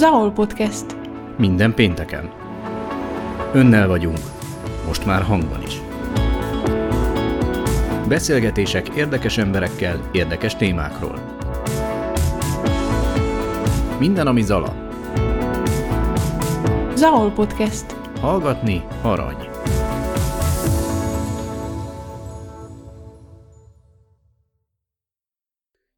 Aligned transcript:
Zahol 0.00 0.30
Podcast. 0.32 0.96
Minden 1.36 1.74
pénteken. 1.74 2.30
Önnel 3.52 3.88
vagyunk. 3.88 4.18
Most 4.86 5.06
már 5.06 5.22
hangban 5.22 5.62
is. 5.62 5.80
Beszélgetések 8.08 8.88
érdekes 8.88 9.38
emberekkel, 9.38 10.08
érdekes 10.12 10.56
témákról. 10.56 11.38
Minden, 13.98 14.26
ami 14.26 14.42
Zala. 14.42 14.74
Zahol 16.94 17.30
Podcast. 17.30 17.96
Hallgatni 18.20 18.84
arany. 19.02 19.49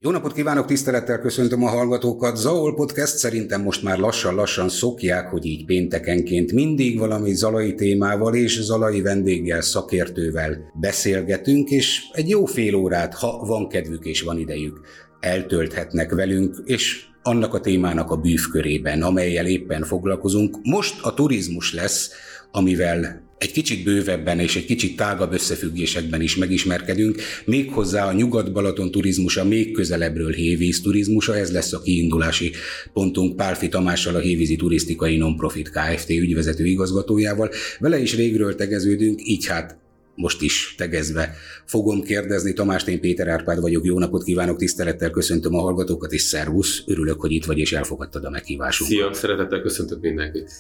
Jó 0.05 0.11
napot 0.11 0.33
kívánok, 0.33 0.67
tisztelettel 0.67 1.21
köszöntöm 1.21 1.65
a 1.65 1.69
hallgatókat. 1.69 2.37
Zaol 2.37 2.75
Podcast 2.75 3.17
szerintem 3.17 3.63
most 3.63 3.83
már 3.83 3.99
lassan-lassan 3.99 4.69
szokják, 4.69 5.29
hogy 5.29 5.45
így 5.47 5.65
péntekenként 5.65 6.53
mindig 6.53 6.99
valami 6.99 7.35
zalai 7.35 7.75
témával 7.75 8.35
és 8.35 8.61
zalai 8.61 9.01
vendéggel, 9.01 9.61
szakértővel 9.61 10.73
beszélgetünk, 10.81 11.71
és 11.71 12.03
egy 12.13 12.29
jó 12.29 12.45
fél 12.45 12.75
órát, 12.75 13.15
ha 13.15 13.45
van 13.47 13.69
kedvük 13.69 14.05
és 14.05 14.23
van 14.23 14.39
idejük, 14.39 14.81
eltölthetnek 15.21 16.15
velünk, 16.15 16.57
és 16.65 17.05
annak 17.23 17.55
a 17.55 17.61
témának 17.61 18.11
a 18.11 18.17
bűvkörében, 18.17 19.03
amelyel 19.03 19.47
éppen 19.47 19.83
foglalkozunk. 19.83 20.57
Most 20.63 21.05
a 21.05 21.15
turizmus 21.15 21.75
lesz, 21.75 22.11
amivel 22.51 23.23
egy 23.43 23.53
kicsit 23.53 23.85
bővebben 23.85 24.39
és 24.39 24.57
egy 24.57 24.65
kicsit 24.65 24.97
tágabb 24.97 25.33
összefüggésekben 25.33 26.21
is 26.21 26.37
megismerkedünk, 26.37 27.23
méghozzá 27.45 28.07
a 28.07 28.13
Nyugat-Balaton 28.13 28.91
turizmusa 28.91 29.45
még 29.45 29.73
közelebbről 29.73 30.33
Hévíz 30.33 30.81
turizmusa, 30.81 31.37
ez 31.37 31.53
lesz 31.53 31.73
a 31.73 31.81
kiindulási 31.81 32.53
pontunk 32.93 33.37
Pálfi 33.37 33.69
Tamással, 33.69 34.15
a 34.15 34.19
Hévízi 34.19 34.57
Turisztikai 34.57 35.17
Nonprofit 35.17 35.71
Kft. 35.71 36.11
ügyvezető 36.11 36.65
igazgatójával. 36.65 37.51
Vele 37.79 37.99
is 37.99 38.17
régről 38.17 38.55
tegeződünk, 38.55 39.21
így 39.25 39.47
hát 39.47 39.77
most 40.15 40.43
is 40.43 40.75
tegezve 40.77 41.35
fogom 41.67 42.03
kérdezni. 42.03 42.53
Tamás, 42.53 42.87
én 42.87 43.01
Péter 43.01 43.29
Árpád 43.29 43.61
vagyok, 43.61 43.85
jó 43.85 43.99
napot 43.99 44.25
kívánok, 44.25 44.59
tisztelettel 44.59 45.11
köszöntöm 45.11 45.55
a 45.55 45.61
hallgatókat, 45.61 46.13
és 46.13 46.23
szervusz, 46.23 46.83
örülök, 46.87 47.21
hogy 47.21 47.33
itt 47.33 47.45
vagy, 47.45 47.59
és 47.59 47.73
elfogadtad 47.73 48.25
a 48.25 48.31
meghívásunkat. 48.31 48.97
Szia, 48.97 49.13
szeretettel 49.13 49.61
köszöntök 49.61 50.01
mindenkit. 50.01 50.51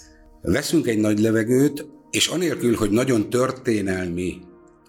Veszünk 0.43 0.87
egy 0.87 0.99
nagy 0.99 1.19
levegőt, 1.19 1.87
és 2.11 2.27
anélkül, 2.27 2.75
hogy 2.75 2.91
nagyon 2.91 3.31
történelmi 3.31 4.39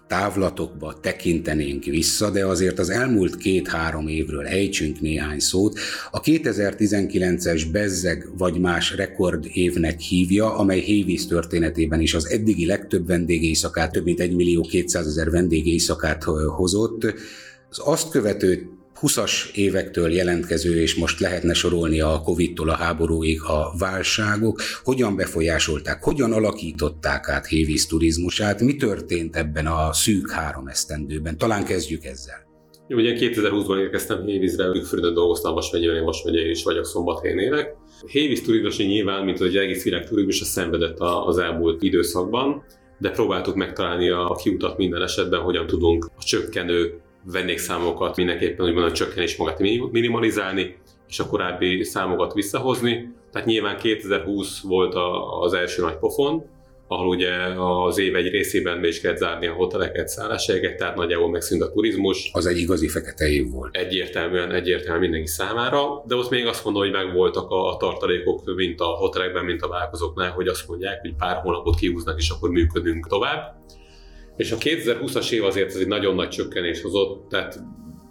távlatokba 0.06 1.00
tekintenénk 1.00 1.84
vissza, 1.84 2.30
de 2.30 2.46
azért 2.46 2.78
az 2.78 2.90
elmúlt 2.90 3.36
két-három 3.36 4.08
évről 4.08 4.46
ejtsünk 4.46 5.00
néhány 5.00 5.38
szót. 5.38 5.78
A 6.10 6.20
2019-es 6.20 7.64
Bezzeg 7.72 8.28
vagy 8.38 8.60
más 8.60 8.94
rekord 8.96 9.46
évnek 9.52 10.00
hívja, 10.00 10.56
amely 10.56 10.80
Hévíz 10.80 11.26
történetében 11.26 12.00
is 12.00 12.14
az 12.14 12.28
eddigi 12.28 12.66
legtöbb 12.66 13.06
vendégészakát, 13.06 13.92
több 13.92 14.04
mint 14.04 14.20
1 14.20 14.34
millió 14.34 14.62
200 14.62 15.06
ezer 15.06 15.30
vendégészakát 15.30 16.24
hozott. 16.56 17.04
Az 17.70 17.80
azt 17.84 18.10
követő 18.10 18.68
20-as 19.00 19.54
évektől 19.54 20.12
jelentkező, 20.12 20.80
és 20.80 20.94
most 20.94 21.20
lehetne 21.20 21.54
sorolni 21.54 22.00
a 22.00 22.20
Covid-tól 22.24 22.68
a 22.68 22.74
háborúig 22.74 23.42
a 23.42 23.74
válságok, 23.78 24.60
hogyan 24.82 25.16
befolyásolták, 25.16 26.02
hogyan 26.02 26.32
alakították 26.32 27.28
át 27.28 27.46
Hévíz 27.46 27.86
turizmusát, 27.86 28.60
mi 28.60 28.76
történt 28.76 29.36
ebben 29.36 29.66
a 29.66 29.92
szűk 29.92 30.30
három 30.30 30.66
esztendőben. 30.66 31.38
Talán 31.38 31.64
kezdjük 31.64 32.04
ezzel. 32.04 32.44
Jó, 32.88 32.96
ugye 32.98 33.16
2020-ban 33.18 33.78
érkeztem 33.78 34.24
Hévízre, 34.24 34.66
Ügföldön 34.66 35.14
dolgoztam, 35.14 35.54
Vas 35.54 35.70
megyében, 35.70 35.96
én 35.96 36.04
Vas 36.04 36.22
megyei 36.24 36.50
is 36.50 36.64
vagyok, 36.64 36.84
Szombathelyén 36.84 37.38
élek. 37.38 37.74
Hévíz 38.06 38.42
turizmus 38.42 38.78
nyilván, 38.78 39.24
mint 39.24 39.40
az 39.40 39.56
egész 39.56 39.84
világ 39.84 40.08
turizmusa 40.08 40.44
szenvedett 40.44 40.98
az 40.98 41.38
elmúlt 41.38 41.82
időszakban, 41.82 42.64
de 42.98 43.10
próbáltuk 43.10 43.54
megtalálni 43.54 44.08
a 44.08 44.38
kiutat 44.42 44.76
minden 44.76 45.02
esetben, 45.02 45.40
hogyan 45.40 45.66
tudunk 45.66 46.04
a 46.04 46.22
csökkenő 46.22 47.00
vendégszámokat 47.24 48.16
mindenképpen 48.16 48.66
úgymond 48.66 48.84
a 48.84 48.92
csökkenés 48.92 49.36
magát 49.36 49.58
minimalizálni, 49.90 50.76
és 51.08 51.18
a 51.18 51.26
korábbi 51.26 51.84
számokat 51.84 52.32
visszahozni. 52.32 53.12
Tehát 53.32 53.46
nyilván 53.46 53.76
2020 53.76 54.60
volt 54.60 54.94
a, 54.94 55.40
az 55.40 55.52
első 55.52 55.82
nagy 55.82 55.96
pofon, 55.96 56.44
ahol 56.86 57.06
ugye 57.06 57.30
az 57.58 57.98
év 57.98 58.16
egy 58.16 58.30
részében 58.30 58.80
be 58.80 58.88
is 58.88 59.00
kellett 59.00 59.18
zárni 59.18 59.46
a 59.46 59.52
hoteleket, 59.52 60.08
szálláshelyeket, 60.08 60.76
tehát 60.76 60.96
nagyjából 60.96 61.30
megszűnt 61.30 61.62
a 61.62 61.70
turizmus. 61.70 62.30
Az 62.32 62.46
egy 62.46 62.58
igazi 62.58 62.88
fekete 62.88 63.28
év 63.28 63.50
volt. 63.50 63.76
Egyértelműen, 63.76 64.52
egyértelműen 64.52 65.00
mindenki 65.00 65.26
számára, 65.26 66.04
de 66.06 66.14
ott 66.14 66.30
még 66.30 66.46
azt 66.46 66.64
mondom, 66.64 66.82
hogy 66.82 66.92
megvoltak 66.92 67.50
a, 67.50 67.68
a 67.72 67.76
tartalékok, 67.76 68.54
mint 68.54 68.80
a 68.80 68.84
hotelekben, 68.84 69.44
mint 69.44 69.62
a 69.62 69.68
vállalkozóknál, 69.68 70.30
hogy 70.30 70.48
azt 70.48 70.68
mondják, 70.68 71.00
hogy 71.00 71.14
pár 71.18 71.36
hónapot 71.36 71.76
kihúznak, 71.76 72.18
és 72.18 72.30
akkor 72.30 72.50
működünk 72.50 73.06
tovább. 73.06 73.54
És 74.36 74.52
a 74.52 74.56
2020-as 74.56 75.30
év 75.30 75.44
azért 75.44 75.68
ez 75.68 75.76
egy 75.76 75.86
nagyon 75.86 76.14
nagy 76.14 76.28
csökkenés 76.28 76.82
hozott, 76.82 77.28
tehát 77.28 77.58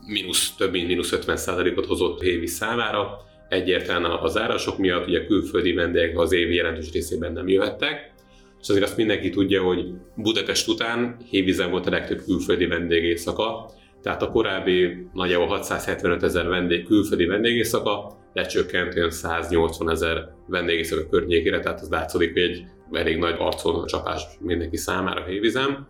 mínusz, 0.08 0.56
több 0.56 0.72
mint 0.72 0.88
mínusz 0.88 1.12
50 1.12 1.38
ot 1.76 1.86
hozott 1.86 2.22
évi 2.22 2.48
számára. 2.48 3.18
Egyértelműen 3.50 4.12
az 4.12 4.38
árasok 4.38 4.78
miatt, 4.78 5.08
ugye 5.08 5.26
külföldi 5.26 5.74
vendégek 5.74 6.20
az 6.20 6.32
év 6.32 6.52
jelentős 6.52 6.92
részében 6.92 7.34
nem 7.34 7.48
jöhettek, 7.48 8.14
és 8.62 8.70
azért 8.70 8.84
azt 8.84 8.98
mindenki 8.98 9.30
tudja, 9.30 9.64
hogy 9.64 9.86
Budapest 10.16 10.68
után 10.68 11.18
Hévízen 11.30 11.72
volt 11.72 11.86
a 11.86 11.90
legtöbb 11.90 12.22
külföldi 12.26 12.66
vendégészaka, 12.66 13.72
tehát 14.02 14.22
a 14.22 14.30
korábbi 14.30 15.08
nagyjából 15.14 15.48
675 15.48 16.24
ezer 16.24 16.48
vendég, 16.48 16.86
külföldi 16.86 17.26
vendégészaka 17.26 18.18
lecsökkent 18.34 18.96
olyan 18.96 19.10
180 19.10 19.90
ezer 19.90 20.30
vendégészaka 20.48 21.10
környékére, 21.10 21.60
tehát 21.60 21.82
az 21.82 21.90
látszik, 21.90 22.34
hogy 22.34 22.44
egy 22.44 22.64
elég 22.92 23.18
nagy 23.18 23.36
arcon 23.38 23.86
csapás 23.86 24.24
mindenki 24.40 24.78
számára 24.78 25.26
Hévízen. 25.26 25.88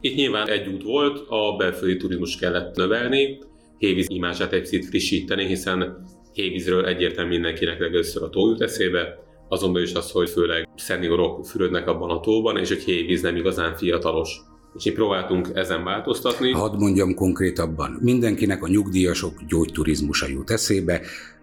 Itt 0.00 0.14
nyilván 0.14 0.48
egy 0.48 0.68
út 0.68 0.82
volt, 0.82 1.24
a 1.28 1.56
belföldi 1.56 1.96
turizmus 1.96 2.36
kellett 2.36 2.76
növelni, 2.76 3.38
Hévíz 3.78 4.06
imázsát 4.08 4.52
egy 4.52 4.60
picit 4.60 4.84
frissíteni, 4.84 5.46
hiszen 5.46 6.04
Hévízről 6.32 6.86
egyértelműen 6.86 7.40
mindenkinek 7.40 7.78
legelőször 7.78 8.22
a 8.22 8.28
tó 8.28 8.48
jut 8.48 8.60
eszébe, 8.60 9.18
azonban 9.48 9.82
is 9.82 9.92
az, 9.92 10.10
hogy 10.10 10.30
főleg 10.30 10.68
szeniorok 10.76 11.46
fürödnek 11.46 11.88
abban 11.88 12.10
a 12.10 12.20
tóban, 12.20 12.56
és 12.56 12.68
hogy 12.68 12.82
Hévíz 12.82 13.22
nem 13.22 13.36
igazán 13.36 13.76
fiatalos. 13.76 14.40
És 14.76 14.84
mi 14.84 14.90
próbáltunk 14.90 15.50
ezen 15.54 15.84
változtatni. 15.84 16.50
Hadd 16.50 16.76
mondjam 16.78 17.14
konkrétabban, 17.14 17.98
mindenkinek 18.00 18.62
a 18.62 18.68
nyugdíjasok 18.68 19.32
gyógyturizmusa 19.48 20.26
jut 20.28 20.50
eszébe, 20.50 21.00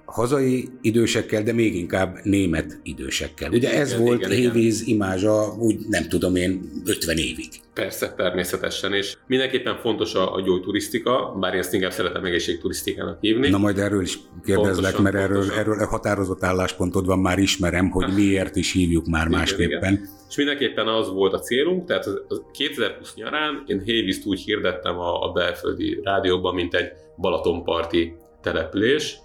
hazai 0.08 0.70
idősekkel, 0.82 1.44
de 1.44 1.54
még 1.54 1.76
inkább 1.76 2.18
német 2.24 2.80
idősekkel. 2.84 3.52
Ugye 3.52 3.74
ez 3.74 3.92
igen, 3.92 4.04
volt 4.04 4.20
igen, 4.20 4.32
Hévíz 4.32 4.82
igen. 4.82 4.96
imázsa, 4.96 5.56
úgy 5.60 5.78
nem 5.90 6.08
tudom 6.08 6.36
én, 6.36 6.72
50 6.86 7.18
évig. 7.18 7.48
Persze, 7.74 8.14
természetesen, 8.18 8.94
és 8.94 9.18
mindenképpen 9.28 9.78
fontos 9.78 10.16
a, 10.16 10.34
a 10.34 10.42
gyógyturisztika, 10.42 11.36
bár 11.40 11.54
én 11.54 11.60
ezt 11.60 11.74
inkább 11.74 11.92
szeretem 11.92 12.26
egészségturisztikának 12.26 13.18
hívni. 13.22 13.50
Na 13.50 13.58
majd 13.58 13.78
erről 13.78 14.02
is 14.02 14.20
kérdezlek, 14.46 14.74
pontosan, 14.74 15.02
mert 15.02 15.16
erről, 15.16 15.38
pontosan. 15.38 15.60
erről 15.60 15.86
határozott 15.86 16.44
álláspontod 16.44 17.06
van, 17.06 17.20
már 17.20 17.38
ismerem, 17.38 17.90
hogy 17.90 18.14
miért 18.14 18.56
is 18.56 18.74
hívjuk 18.74 19.08
már 19.08 19.28
igen, 19.28 19.40
másképpen. 19.40 19.94
Igen. 19.94 20.10
És 20.30 20.36
mindenképpen 20.36 20.88
az 20.88 21.10
volt 21.10 21.34
a 21.34 21.40
célunk, 21.40 21.88
tehát 21.88 22.06
az 22.28 22.42
2020 22.52 23.14
nyarán 23.16 23.64
én 23.68 23.82
Hévízt 23.82 24.26
úgy 24.26 24.40
hirdettem 24.40 25.00
a, 25.00 25.30
a 25.30 25.32
belföldi 25.32 26.00
rádióban, 26.04 26.56
mint 26.56 26.74
egy 26.74 26.92
Balatonparti 27.18 28.14
település, 28.42 29.18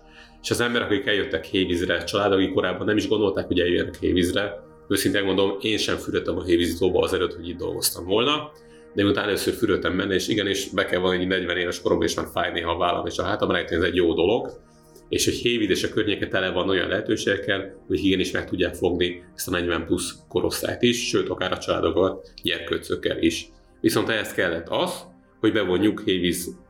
és 0.43 0.51
az 0.51 0.61
emberek, 0.61 0.91
akik 0.91 1.07
eljöttek 1.07 1.45
Hévízre, 1.45 2.05
családok, 2.05 2.39
akik 2.39 2.53
korábban 2.53 2.87
nem 2.87 2.97
is 2.97 3.09
gondolták, 3.09 3.47
hogy 3.47 3.61
eljönnek 3.61 3.97
Hévízre, 4.01 4.63
őszintén 4.89 5.25
mondom, 5.25 5.57
én 5.61 5.77
sem 5.77 5.97
fürödtem 5.97 6.39
a 6.39 6.43
Hévízi 6.43 6.79
tóba 6.79 7.01
azelőtt, 7.01 7.35
hogy 7.35 7.49
itt 7.49 7.59
dolgoztam 7.59 8.05
volna, 8.05 8.51
de 8.95 9.05
utána 9.05 9.27
először 9.27 9.55
fürödtem 9.55 9.97
benne, 9.97 10.15
és 10.15 10.29
igenis 10.29 10.69
be 10.71 10.85
kell 10.85 11.01
valami 11.01 11.25
40 11.25 11.57
éves 11.57 11.81
koromban 11.81 12.07
is 12.07 12.15
már 12.15 12.27
fáj 12.33 12.53
néha 12.53 12.71
a 12.71 12.79
vállam 12.79 13.07
és 13.07 13.19
a 13.19 13.23
hátam, 13.23 13.49
mert 13.49 13.71
ez 13.71 13.83
egy 13.83 13.95
jó 13.95 14.15
dolog, 14.15 14.51
és 15.09 15.25
hogy 15.25 15.35
Hévíz 15.35 15.71
és 15.71 15.85
a 15.85 15.89
környéke 15.89 16.29
tele 16.29 16.51
van 16.51 16.69
olyan 16.69 16.89
lehetőségekkel, 16.89 17.85
hogy 17.87 18.05
igenis 18.05 18.31
meg 18.31 18.49
tudják 18.49 18.75
fogni 18.75 19.23
ezt 19.35 19.49
a 19.49 19.51
40 19.51 19.87
plusz 19.87 20.15
korosztályt 20.29 20.83
is, 20.83 21.09
sőt, 21.09 21.29
akár 21.29 21.53
a 21.53 21.59
családokat, 21.59 22.33
gyerkőcökkel 22.43 23.19
is. 23.19 23.49
Viszont 23.81 24.09
ehhez 24.09 24.33
kellett 24.33 24.69
az, 24.69 25.05
hogy 25.41 25.53
bevonjuk 25.53 26.03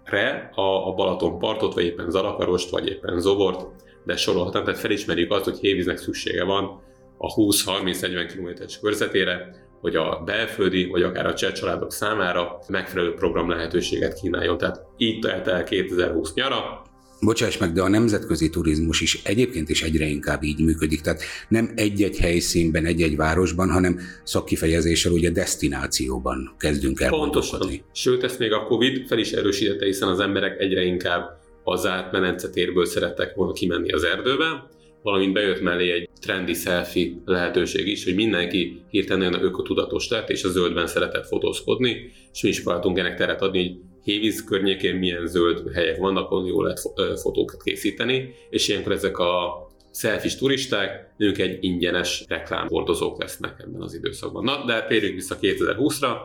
Hévízre 0.05 0.51
a, 0.55 0.89
a 0.89 0.95
Balaton 0.95 1.39
partot, 1.39 1.75
vagy 1.75 1.85
éppen 1.85 2.11
Zalakarost, 2.11 2.71
vagy 2.71 2.89
éppen 2.89 3.21
Zobort, 3.21 3.67
de 4.05 4.17
sorolhatom, 4.17 4.65
tehát 4.65 4.81
felismerjük 4.81 5.33
azt, 5.33 5.45
hogy 5.45 5.59
Hévíznek 5.59 5.97
szüksége 5.97 6.45
van 6.45 6.81
a 7.19 7.35
20-30-40 7.35 8.33
km-es 8.35 8.79
körzetére, 8.81 9.55
hogy 9.81 9.97
a 9.97 10.23
belföldi, 10.25 10.87
vagy 10.87 11.03
akár 11.03 11.27
a 11.27 11.35
cseh 11.35 11.53
családok 11.53 11.93
számára 11.93 12.59
megfelelő 12.69 13.15
program 13.15 13.51
lehetőséget 13.51 14.21
kínáljon. 14.21 14.59
Tehát 14.59 14.87
így 14.97 15.19
telt 15.19 15.49
el 15.49 15.65
2020 15.65 16.35
nyara, 16.35 16.82
Bocsáss 17.25 17.57
meg, 17.57 17.73
de 17.73 17.83
a 17.83 17.89
nemzetközi 17.89 18.51
turizmus 18.51 19.01
is 19.01 19.23
egyébként 19.25 19.69
is 19.69 19.83
egyre 19.83 20.07
inkább 20.07 20.43
így 20.43 20.65
működik. 20.65 21.01
Tehát 21.01 21.23
nem 21.49 21.73
egy-egy 21.75 22.19
helyszínben, 22.19 22.85
egy-egy 22.85 23.17
városban, 23.17 23.71
hanem 23.71 23.99
szakkifejezéssel 24.25 25.13
ugye 25.13 25.31
destinációban 25.31 26.55
kezdünk 26.59 27.01
el 27.01 27.11
Pontosan. 27.11 27.61
Sőt, 27.93 28.23
ezt 28.23 28.39
még 28.39 28.53
a 28.53 28.65
Covid 28.65 29.07
fel 29.07 29.19
is 29.19 29.33
erősítette, 29.33 29.85
hiszen 29.85 30.09
az 30.09 30.21
emberek 30.21 30.61
egyre 30.61 30.83
inkább 30.83 31.41
az 31.65 31.81
zárt 31.81 32.13
menencetérből 32.13 32.85
szerettek 32.85 33.35
volna 33.35 33.53
kimenni 33.53 33.93
az 33.93 34.05
erdőbe, 34.05 34.71
valamint 35.03 35.33
bejött 35.33 35.63
mellé 35.63 35.93
egy 35.93 36.09
trendi 36.21 36.55
selfie 36.55 37.13
lehetőség 37.25 37.89
is, 37.89 38.05
hogy 38.05 38.15
mindenki 38.15 38.83
hirtelen 38.91 39.43
ökotudatos 39.45 40.09
lett, 40.09 40.31
és 40.31 40.45
a 40.45 40.49
zöldben 40.49 40.87
szeretett 40.87 41.27
fotózkodni, 41.27 42.13
és 42.33 42.43
mi 42.43 42.49
is 42.49 42.63
próbáltunk 42.63 42.99
ennek 42.99 43.17
teret 43.17 43.43
adni, 43.43 43.59
hogy 43.59 43.77
Hévíz 44.03 44.45
környékén 44.45 44.97
milyen 44.97 45.27
zöld 45.27 45.73
helyek 45.75 45.99
vannak, 45.99 46.31
ahol 46.31 46.47
jól 46.47 46.63
lehet 46.65 47.21
fotókat 47.21 47.63
készíteni, 47.63 48.35
és 48.51 48.69
ilyenkor 48.69 48.93
ezek 48.93 49.19
a 49.19 49.67
selfies 49.93 50.37
turisták, 50.37 51.15
ők 51.19 51.39
egy 51.39 51.65
ingyenes 51.65 52.25
reklámhordozók 52.29 53.21
lesznek 53.21 53.55
ebben 53.59 53.81
az 53.81 53.95
időszakban. 53.95 54.45
Na, 54.45 54.65
de 54.65 54.85
térjünk 54.85 55.15
vissza 55.15 55.37
2020-ra, 55.41 56.17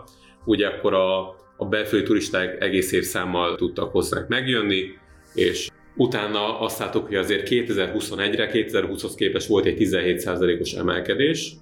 ugye 0.45 0.68
akkor 0.68 0.94
a, 0.94 1.19
a 1.57 1.65
belföldi 1.65 2.06
turisták 2.06 2.62
egész 2.62 2.91
évszámmal 2.91 3.56
tudtak 3.56 3.91
hozzánk 3.91 4.27
megjönni, 4.27 4.83
és 5.33 5.69
utána 5.95 6.59
azt 6.59 6.80
láttuk, 6.80 7.06
hogy 7.06 7.15
azért 7.15 7.47
2021-re, 7.50 8.50
2020-hoz 8.53 9.15
képest 9.15 9.47
volt 9.47 9.65
egy 9.65 9.77
17%-os 9.80 10.73
emelkedés, 10.73 11.53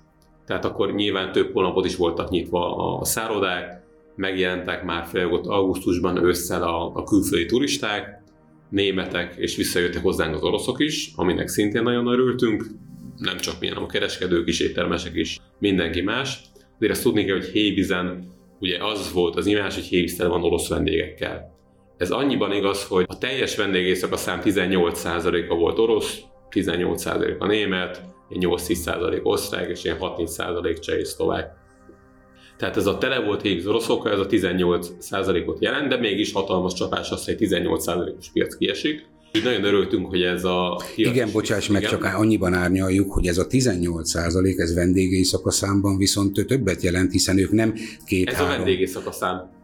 tehát 0.46 0.66
akkor 0.66 0.94
nyilván 0.94 1.32
több 1.32 1.54
hónapot 1.54 1.86
is 1.86 1.96
voltak 1.96 2.30
nyitva 2.30 2.76
a 3.00 3.06
szárodák, 3.06 3.85
megjelentek 4.16 4.84
már 4.84 5.06
főleg 5.06 5.32
ott 5.32 5.46
augusztusban 5.46 6.26
ősszel 6.26 6.64
a, 6.64 6.92
a 6.94 7.04
külföldi 7.04 7.46
turisták, 7.46 8.24
németek, 8.70 9.36
és 9.38 9.56
visszajöttek 9.56 10.02
hozzánk 10.02 10.36
az 10.36 10.44
oroszok 10.44 10.80
is, 10.80 11.12
aminek 11.16 11.48
szintén 11.48 11.84
nagyon 11.84 12.08
örültünk, 12.08 12.66
nem 13.18 13.38
csak 13.38 13.60
milyen 13.60 13.76
a 13.76 13.86
kereskedők 13.86 14.48
is, 14.48 14.60
éttermesek 14.60 15.16
is, 15.16 15.40
mindenki 15.60 16.02
más. 16.02 16.40
De 16.80 16.90
ezt 16.90 17.04
tudni 17.04 17.26
kell, 17.26 17.36
hogy 17.36 17.46
Hébizen 17.46 18.34
ugye 18.60 18.84
az 18.84 19.12
volt 19.14 19.36
az 19.36 19.46
imás, 19.46 19.76
hogy 19.76 19.84
Hébizen 19.84 20.30
van 20.30 20.44
orosz 20.44 20.68
vendégekkel. 20.68 21.54
Ez 21.98 22.12
annyiban 22.12 22.52
igaz, 22.52 22.88
hogy 22.88 23.06
a 23.08 23.18
teljes 23.18 23.56
vendégészak 23.56 24.12
a 24.12 24.18
szám 24.18 24.42
18%-a 24.44 25.56
volt 25.56 25.80
orosz, 25.80 26.20
18%-a 26.52 27.46
német, 27.46 28.02
8-10% 28.30 29.24
osztrák, 29.24 29.70
és 29.70 29.84
ilyen 29.84 29.98
6-4% 30.00 30.80
cseh 30.80 30.98
és 30.98 31.08
szlovák. 31.08 31.65
Tehát 32.58 32.78
ez 32.78 32.86
a 32.86 32.98
tele 32.98 33.20
volt 33.20 33.42
híg 33.42 33.68
oroszokkal, 33.68 34.12
ez 34.12 34.20
a 34.20 34.26
18%-ot 34.26 35.62
jelent, 35.62 35.88
de 35.88 35.98
mégis 35.98 36.32
hatalmas 36.32 36.74
csapás 36.74 37.10
az, 37.12 37.26
hogy 37.26 37.36
18%-os 37.40 38.30
piac 38.34 38.58
kiesik. 38.58 39.06
Így 39.36 39.44
nagyon 39.44 39.64
örültünk, 39.64 40.08
hogy 40.08 40.22
ez 40.22 40.44
a... 40.44 40.82
Igen, 40.96 41.32
bocsáss 41.32 41.68
meg, 41.68 41.82
igen. 41.82 41.94
csak 41.94 42.04
annyiban 42.04 42.54
árnyaljuk, 42.54 43.12
hogy 43.12 43.28
ez 43.28 43.38
a 43.38 43.48
18 43.48 44.10
százalék, 44.10 44.58
ez 44.60 44.74
vendégei 44.74 45.24
szakaszámban 45.24 45.98
viszont 45.98 46.46
többet 46.48 46.82
jelent, 46.82 47.12
hiszen 47.12 47.38
ők 47.38 47.52
nem 47.52 47.74
két-három... 48.06 48.50
Ez 48.50 48.54
a 48.54 48.58
vendégei 48.58 48.86
szakaszám. 48.86 49.55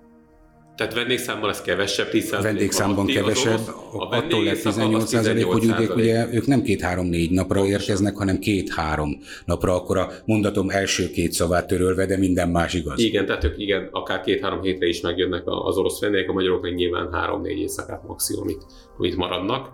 Tehát 0.82 0.96
vendégszámban 0.96 1.50
ez 1.50 1.62
kevesebb, 1.62 2.10
10 2.10 2.34
A 2.34 2.42
vendégszámban 2.42 3.06
kevesebb, 3.06 3.60
a 3.94 4.16
attól 4.16 4.44
lett 4.44 4.62
18 4.62 5.10
százalék, 5.10 5.46
hogy 5.46 5.64
ugye, 5.64 5.94
ugye 5.94 6.28
ők 6.34 6.46
nem 6.46 6.62
két-három-négy 6.62 7.32
napra 7.32 7.56
Pontosan. 7.56 7.80
érkeznek, 7.80 8.16
hanem 8.16 8.40
két-három 8.40 9.18
napra, 9.46 9.76
akkor 9.76 9.98
a 9.98 10.12
mondatom 10.26 10.70
első 10.70 11.10
két 11.10 11.32
szavát 11.32 11.68
törölve, 11.68 12.06
de 12.06 12.18
minden 12.18 12.50
más 12.50 12.74
igaz. 12.74 13.00
Igen, 13.00 13.26
tehát 13.26 13.44
ők 13.44 13.58
igen, 13.58 13.90
akár 13.92 14.22
két-három 14.22 14.62
hétre 14.62 14.88
is 14.88 15.02
megjönnek 15.02 15.44
az 15.46 15.78
orosz 15.78 16.00
vendégek, 16.00 16.30
a 16.30 16.34
magyarok 16.34 16.62
meg 16.62 16.74
nyilván 16.74 17.14
három-négy 17.14 17.60
éjszakát 17.60 18.08
maximum, 18.08 18.44
amit, 18.44 18.66
amit 18.98 19.16
maradnak. 19.16 19.70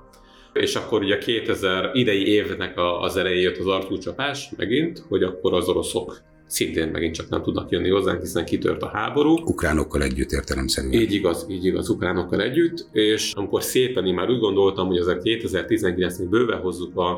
És 0.53 0.75
akkor 0.75 1.01
ugye 1.01 1.17
2000 1.17 1.89
idei 1.93 2.27
évnek 2.27 2.73
az 3.01 3.17
elején 3.17 3.41
jött 3.41 3.57
az 3.57 3.67
arcúcsapás 3.67 4.49
megint, 4.57 5.03
hogy 5.09 5.23
akkor 5.23 5.53
az 5.53 5.67
oroszok 5.67 6.21
szintén 6.47 6.87
megint 6.87 7.13
csak 7.15 7.29
nem 7.29 7.41
tudnak 7.41 7.69
jönni 7.69 7.89
hozzánk, 7.89 8.21
hiszen 8.21 8.45
kitört 8.45 8.81
a 8.81 8.87
háború. 8.87 9.37
Ukránokkal 9.45 10.01
együtt 10.01 10.31
értelemszerűen. 10.31 10.93
Így 10.93 11.13
igaz, 11.13 11.45
így 11.49 11.65
igaz, 11.65 11.89
ukránokkal 11.89 12.41
együtt, 12.41 12.87
és 12.91 13.33
amikor 13.33 13.63
szépen 13.63 14.05
én 14.05 14.13
már 14.13 14.29
úgy 14.29 14.39
gondoltam, 14.39 14.87
hogy 14.87 14.97
azért 14.97 15.21
2019-ig 15.23 16.27
bőven 16.29 16.59
hozzuk 16.59 16.97
a, 16.97 17.09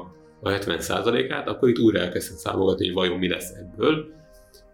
a 0.42 0.50
70%-át, 0.50 1.48
akkor 1.48 1.70
itt 1.70 1.80
újra 1.80 2.00
elkezdtem 2.00 2.38
számogatni, 2.38 2.86
hogy 2.86 2.96
vajon 2.96 3.18
mi 3.18 3.30
lesz 3.30 3.52
ebből, 3.60 4.06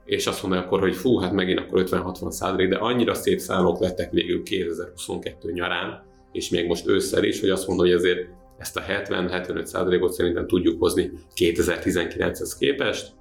és 0.06 0.28
azt 0.28 0.44
mondja 0.44 0.62
akkor, 0.62 0.80
hogy 0.80 0.96
fú, 0.96 1.18
hát 1.18 1.31
megint 1.31 1.60
akkor 1.60 1.84
50-60 1.86 2.30
százalék, 2.30 2.69
de 2.69 2.75
annyira 2.75 3.13
szép 3.13 3.40
számok 3.40 3.80
lettek 3.80 4.12
végül 4.12 4.44
2022 4.44 5.52
nyarán, 5.52 6.04
és 6.31 6.50
még 6.50 6.68
most 6.68 6.88
ősszel 6.88 7.24
is, 7.24 7.40
hogy 7.40 7.50
azt 7.50 7.68
mondom, 7.68 7.86
hogy 7.86 7.96
azért 7.96 8.28
ezt 8.57 8.78
a 8.78 8.81
70-75 8.81 9.63
százalékot 9.63 10.12
szerintem 10.12 10.48
tudjuk 10.48 10.80
hozni 10.80 11.12
2019-hez 11.36 12.56
képest, 12.60 13.13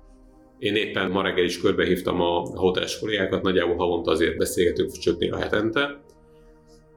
én 0.59 0.75
éppen 0.75 1.11
ma 1.11 1.23
reggel 1.23 1.45
is 1.45 1.61
körbehívtam 1.61 2.21
a 2.21 2.41
hoteles 2.55 2.99
kollégákat, 2.99 3.43
nagyjából 3.43 3.77
havonta 3.77 4.11
azért 4.11 4.37
beszélgetünk 4.37 4.91
a 5.31 5.37
hetente, 5.37 6.03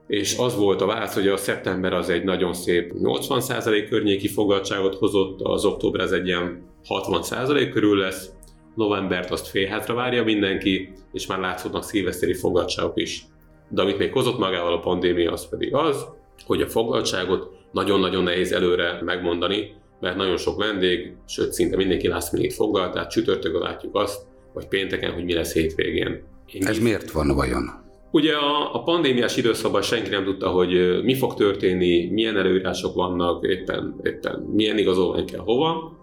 és 0.06 0.38
az 0.38 0.56
volt 0.56 0.80
a 0.80 0.86
válasz, 0.86 1.14
hogy 1.14 1.28
a 1.28 1.36
szeptember 1.36 1.92
az 1.92 2.08
egy 2.08 2.24
nagyon 2.24 2.52
szép 2.52 2.92
80% 3.02 3.86
környéki 3.88 4.28
fogadtságot 4.28 4.94
hozott, 4.94 5.40
az 5.42 5.64
október 5.64 6.00
az 6.00 6.12
egy 6.12 6.26
ilyen 6.26 6.62
60% 6.88 7.68
körül 7.72 7.98
lesz, 7.98 8.30
novembert 8.74 9.30
azt 9.30 9.46
félhátra 9.46 9.94
várja 9.94 10.24
mindenki, 10.24 10.92
és 11.12 11.26
már 11.26 11.38
látszódnak 11.38 11.84
szilveszteri 11.84 12.34
fogadtságok 12.34 13.00
is. 13.00 13.24
De 13.68 13.82
amit 13.82 13.98
még 13.98 14.12
hozott 14.12 14.38
magával 14.38 14.72
a 14.72 14.80
pandémia, 14.80 15.32
az 15.32 15.48
pedig 15.48 15.74
az, 15.74 16.06
hogy 16.46 16.62
a 16.62 16.68
fogadtságot 16.68 17.50
nagyon-nagyon 17.72 18.22
nehéz 18.22 18.52
előre 18.52 19.00
megmondani, 19.04 19.74
mert 20.00 20.16
nagyon 20.16 20.36
sok 20.36 20.58
vendég, 20.58 21.12
sőt 21.26 21.52
szinte 21.52 21.76
mindenki 21.76 22.08
last 22.08 22.32
minute 22.32 22.54
foglal, 22.54 22.90
tehát 22.90 23.10
csütörtökön 23.10 23.60
látjuk 23.60 23.96
azt, 23.96 24.26
vagy 24.52 24.68
pénteken, 24.68 25.12
hogy 25.12 25.24
mi 25.24 25.32
lesz 25.34 25.52
hétvégén. 25.52 26.22
Én 26.52 26.66
Ez 26.66 26.78
miért 26.78 27.10
van 27.10 27.34
vajon? 27.34 27.86
Ugye 28.10 28.34
a, 28.34 28.74
a 28.74 28.82
pandémiás 28.82 29.36
időszakban 29.36 29.82
senki 29.82 30.10
nem 30.10 30.24
tudta, 30.24 30.48
hogy 30.48 31.02
mi 31.02 31.14
fog 31.14 31.34
történni, 31.34 32.10
milyen 32.10 32.36
előírások 32.36 32.94
vannak, 32.94 33.46
éppen, 33.46 34.00
éppen 34.02 34.40
milyen 34.54 34.78
igazolvány 34.78 35.26
kell 35.26 35.40
hova, 35.40 35.98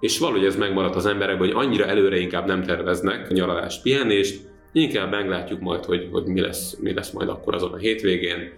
és 0.00 0.18
valahogy 0.18 0.44
ez 0.44 0.56
megmaradt 0.56 0.94
az 0.94 1.06
emberekben, 1.06 1.46
hogy 1.46 1.66
annyira 1.66 1.86
előre 1.86 2.18
inkább 2.18 2.46
nem 2.46 2.62
terveznek 2.62 3.30
nyaralást, 3.30 3.82
pihenést, 3.82 4.40
inkább 4.72 5.10
meglátjuk 5.10 5.60
majd, 5.60 5.84
hogy, 5.84 6.08
hogy 6.12 6.24
mi, 6.24 6.40
lesz, 6.40 6.78
mi 6.80 6.94
lesz 6.94 7.10
majd 7.10 7.28
akkor 7.28 7.54
azon 7.54 7.72
a 7.72 7.76
hétvégén, 7.76 8.52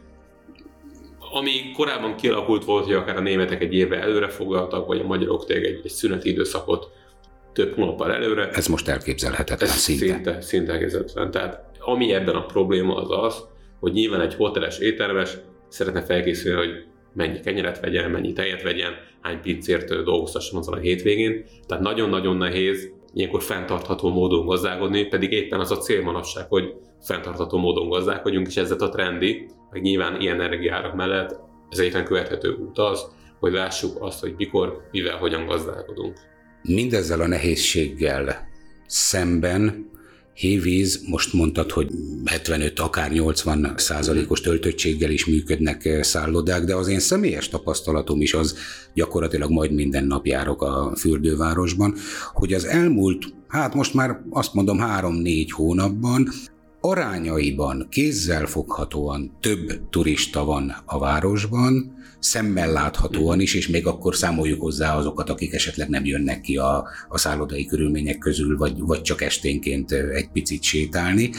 ami 1.37 1.71
korábban 1.75 2.17
kialakult 2.17 2.65
volt, 2.65 2.85
hogy 2.85 2.95
akár 2.95 3.17
a 3.17 3.21
németek 3.21 3.63
egy 3.63 3.75
évvel 3.75 4.01
előre 4.01 4.29
foglaltak, 4.29 4.87
vagy 4.87 5.01
a 5.01 5.07
magyarok 5.07 5.47
tényleg 5.47 5.65
egy, 5.65 5.81
egy 5.85 5.91
szüneti 5.91 6.29
időszakot 6.29 6.91
több 7.53 7.75
hónappal 7.75 8.13
előre. 8.13 8.49
Ez 8.49 8.67
most 8.67 8.89
elképzelhetetlen 8.89 9.71
Ez 9.71 9.77
szinte. 9.77 10.07
Szinte, 10.07 10.41
szinte 10.41 10.73
elképzelhetetlen. 10.73 11.31
Tehát 11.31 11.65
ami 11.79 12.13
ebben 12.13 12.35
a 12.35 12.47
probléma 12.47 12.97
az 12.97 13.25
az, 13.25 13.45
hogy 13.81 13.93
nyilván 13.93 14.21
egy 14.21 14.35
hoteles 14.35 14.79
éttermes 14.79 15.37
szeretne 15.69 16.03
felkészülni, 16.03 16.59
hogy 16.59 16.85
mennyi 17.13 17.41
kenyeret 17.41 17.81
vegyen, 17.81 18.11
mennyi 18.11 18.33
tejet 18.33 18.63
vegyen, 18.63 18.93
hány 19.21 19.41
pincért 19.41 19.89
dolgoztasson 20.05 20.59
azon 20.59 20.75
a 20.75 20.81
hétvégén. 20.81 21.45
Tehát 21.67 21.83
nagyon-nagyon 21.83 22.37
nehéz 22.37 22.93
ilyenkor 23.15 23.43
fenntartható 23.43 24.09
módon 24.09 24.47
gazdálkodni, 24.47 25.05
pedig 25.05 25.33
éppen 25.33 25.61
az 25.61 25.71
a 25.71 25.77
cél 25.77 26.03
manapság, 26.03 26.47
hogy 26.49 26.75
fenntartható 27.01 27.59
módon 27.59 27.89
gazdálkodjunk, 27.89 28.47
és 28.47 28.57
ez 28.57 28.71
a 28.71 28.89
trendi, 28.89 29.49
meg 29.71 29.83
nyilván 29.83 30.21
ilyen 30.21 30.41
energiárak 30.41 30.95
mellett 30.95 31.41
ez 31.71 31.79
egyetlen 31.79 32.05
követhető 32.05 32.51
út 32.51 32.79
az, 32.79 33.05
hogy 33.39 33.53
lássuk 33.53 33.97
azt, 34.03 34.21
hogy 34.21 34.35
mikor, 34.37 34.89
mivel, 34.91 35.17
hogyan 35.17 35.47
gazdálkodunk. 35.47 36.17
Mindezzel 36.63 37.21
a 37.21 37.27
nehézséggel 37.27 38.49
szemben 38.87 39.91
Hévíz, 40.37 41.03
most 41.09 41.33
mondtad, 41.33 41.71
hogy 41.71 41.91
75, 42.25 42.79
akár 42.79 43.11
80 43.13 43.75
százalékos 43.77 44.41
töltöttséggel 44.41 45.11
is 45.11 45.27
működnek 45.27 45.85
eh, 45.85 46.03
szállodák, 46.03 46.65
de 46.65 46.75
az 46.75 46.89
én 46.89 46.99
személyes 46.99 47.49
tapasztalatom 47.49 48.21
is 48.21 48.35
az, 48.35 48.57
gyakorlatilag 48.95 49.51
majd 49.51 49.73
minden 49.73 50.05
nap 50.05 50.27
járok 50.27 50.63
a 50.63 50.93
fürdővárosban, 50.97 51.95
hogy 52.33 52.53
az 52.53 52.65
elmúlt, 52.65 53.25
hát 53.49 53.75
most 53.75 53.95
már 53.95 54.21
azt 54.31 54.55
mondom 54.55 54.79
három-négy 54.79 55.51
hónapban 55.51 56.29
arányaiban 56.89 57.87
kézzel 57.91 58.47
foghatóan 58.47 59.37
több 59.41 59.89
turista 59.91 60.45
van 60.45 60.83
a 60.85 60.99
városban, 60.99 61.95
szemmel 62.19 62.73
láthatóan 62.73 63.41
is, 63.41 63.55
és 63.55 63.69
még 63.69 63.87
akkor 63.87 64.17
számoljuk 64.17 64.61
hozzá 64.61 64.97
azokat, 64.97 65.31
akik 65.31 65.55
esetleg 65.55 65.89
nem 65.89 66.05
jönnek 66.05 66.41
ki 66.41 66.57
a, 66.57 66.89
a 67.09 67.19
szállodai 67.19 67.67
körülmények 67.67 68.19
közül, 68.19 68.57
vagy, 68.57 68.79
vagy 68.79 69.03
csak 69.03 69.23
esténként 69.23 69.93
egy 69.93 70.29
picit 70.33 70.63
sétálni, 70.63 71.31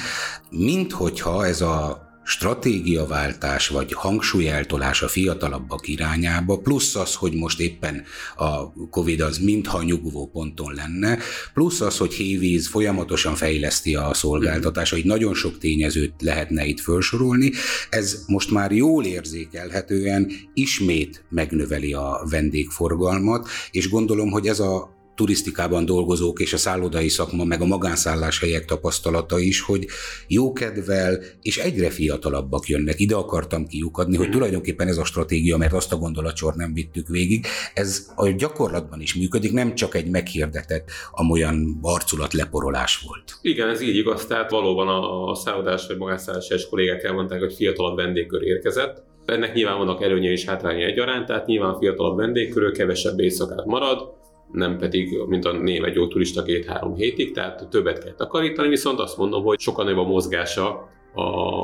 mint 0.49 0.91
hogyha 0.91 1.45
ez 1.45 1.61
a 1.61 2.06
stratégiaváltás 2.27 3.67
vagy 3.67 3.93
hangsúlyeltolás 3.93 5.01
a 5.01 5.07
fiatalabbak 5.07 5.87
irányába, 5.87 6.57
plusz 6.57 6.95
az, 6.95 7.15
hogy 7.15 7.33
most 7.33 7.59
éppen 7.59 8.03
a 8.35 8.73
Covid 8.89 9.21
az 9.21 9.37
mintha 9.37 9.83
nyugvó 9.83 10.27
ponton 10.27 10.73
lenne, 10.73 11.17
plusz 11.53 11.81
az, 11.81 11.97
hogy 11.97 12.13
Hévíz 12.13 12.67
folyamatosan 12.67 13.35
fejleszti 13.35 13.95
a 13.95 14.13
szolgáltatásait, 14.13 15.05
nagyon 15.05 15.33
sok 15.33 15.57
tényezőt 15.57 16.13
lehetne 16.19 16.65
itt 16.65 16.79
felsorolni, 16.79 17.51
ez 17.89 18.23
most 18.27 18.51
már 18.51 18.71
jól 18.71 19.05
érzékelhetően 19.05 20.31
ismét 20.53 21.25
megnöveli 21.29 21.93
a 21.93 22.25
vendégforgalmat, 22.29 23.47
és 23.71 23.89
gondolom, 23.89 24.31
hogy 24.31 24.47
ez 24.47 24.59
a 24.59 24.96
turisztikában 25.17 25.85
dolgozók 25.85 26.39
és 26.39 26.53
a 26.53 26.57
szállodai 26.57 27.07
szakma, 27.07 27.43
meg 27.43 27.61
a 27.61 27.65
magánszálláshelyek 27.65 28.65
tapasztalata 28.65 29.39
is, 29.39 29.61
hogy 29.61 29.85
jókedvel 30.27 31.19
és 31.41 31.57
egyre 31.57 31.89
fiatalabbak 31.89 32.67
jönnek. 32.67 32.99
Ide 32.99 33.15
akartam 33.15 33.67
kiukadni, 33.67 34.17
hogy 34.17 34.29
tulajdonképpen 34.29 34.87
ez 34.87 34.97
a 34.97 35.05
stratégia, 35.05 35.57
mert 35.57 35.73
azt 35.73 35.93
a 35.93 35.97
gondolatsor 35.97 36.55
nem 36.55 36.73
vittük 36.73 37.07
végig, 37.07 37.45
ez 37.73 38.11
a 38.15 38.29
gyakorlatban 38.29 39.01
is 39.01 39.15
működik, 39.15 39.51
nem 39.51 39.75
csak 39.75 39.95
egy 39.95 40.09
meghirdetett, 40.09 40.89
amolyan 41.11 41.79
arculat 41.81 42.33
leporolás 42.33 43.03
volt. 43.07 43.37
Igen, 43.41 43.69
ez 43.69 43.81
így 43.81 43.95
igaz, 43.95 44.25
tehát 44.25 44.51
valóban 44.51 44.87
a, 44.87 45.29
a 45.29 45.35
szállodás 45.35 45.87
vagy 45.87 45.97
magánszállás 45.97 46.67
kollégák 46.69 47.03
elmondták, 47.03 47.39
hogy 47.39 47.53
fiatalabb 47.53 47.95
vendégkör 47.95 48.43
érkezett, 48.43 49.03
ennek 49.25 49.53
nyilván 49.53 49.77
vannak 49.77 50.03
előnye 50.03 50.31
és 50.31 50.45
hátránya 50.45 50.85
egyaránt, 50.85 51.25
tehát 51.25 51.45
nyilván 51.45 51.77
fiatalabb 51.79 52.17
vendégkörül 52.17 52.71
kevesebb 52.71 53.19
éjszakát 53.19 53.65
marad, 53.65 54.15
nem 54.51 54.77
pedig, 54.77 55.17
mint 55.27 55.45
a 55.45 55.51
német 55.51 55.95
jó 55.95 56.07
turista 56.07 56.43
két-három 56.43 56.95
hétig, 56.95 57.33
tehát 57.33 57.67
többet 57.69 58.03
kell 58.03 58.13
takarítani, 58.13 58.67
viszont 58.67 58.99
azt 58.99 59.17
mondom, 59.17 59.43
hogy 59.43 59.59
sokkal 59.59 59.83
nagyobb 59.85 60.05
a 60.05 60.07
mozgása 60.07 60.89
a, 61.13 61.21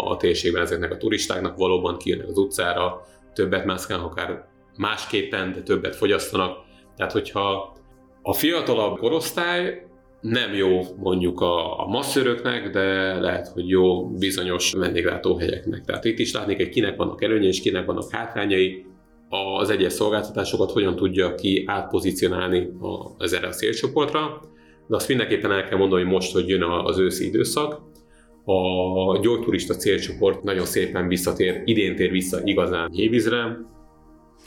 a 0.09 0.17
térségben 0.17 0.61
ezeknek 0.61 0.91
a 0.91 0.97
turistáknak, 0.97 1.57
valóban 1.57 1.97
kijönnek 1.97 2.27
az 2.27 2.37
utcára, 2.37 3.01
többet 3.33 3.65
mászkálnak, 3.65 4.11
akár 4.11 4.45
másképpen, 4.77 5.51
de 5.51 5.61
többet 5.61 5.95
fogyasztanak. 5.95 6.57
Tehát, 6.95 7.11
hogyha 7.11 7.75
a 8.21 8.33
fiatalabb 8.33 8.97
korosztály 8.97 9.87
nem 10.21 10.53
jó 10.53 10.81
mondjuk 10.97 11.41
a, 11.41 11.79
a 11.79 11.87
masszöröknek, 11.87 12.69
de 12.69 13.13
lehet, 13.19 13.47
hogy 13.47 13.69
jó 13.69 14.09
bizonyos 14.09 14.73
vendéglátóhelyeknek. 14.73 15.85
Tehát 15.85 16.05
itt 16.05 16.19
is 16.19 16.33
látnék, 16.33 16.57
hogy 16.57 16.69
kinek 16.69 16.95
vannak 16.95 17.23
előnyei 17.23 17.47
és 17.47 17.61
kinek 17.61 17.85
vannak 17.85 18.11
hátrányai, 18.11 18.85
az 19.59 19.69
egyes 19.69 19.93
szolgáltatásokat 19.93 20.71
hogyan 20.71 20.95
tudja 20.95 21.35
ki 21.35 21.63
átpozícionálni 21.67 22.69
az 23.17 23.33
erre 23.33 23.47
a 23.47 23.51
célcsoportra. 23.51 24.41
De 24.87 24.95
azt 24.95 25.07
mindenképpen 25.07 25.51
el 25.51 25.63
kell 25.63 25.77
mondani, 25.77 26.01
hogy 26.01 26.11
most, 26.11 26.33
hogy 26.33 26.47
jön 26.47 26.61
az 26.63 26.99
őszi 26.99 27.25
időszak, 27.25 27.81
a 28.45 29.19
gyógyturista 29.19 29.75
célcsoport 29.75 30.43
nagyon 30.43 30.65
szépen 30.65 31.07
visszatér, 31.07 31.61
idén 31.65 31.95
tér 31.95 32.11
vissza 32.11 32.39
igazán 32.43 32.91
hévízre, 32.91 33.57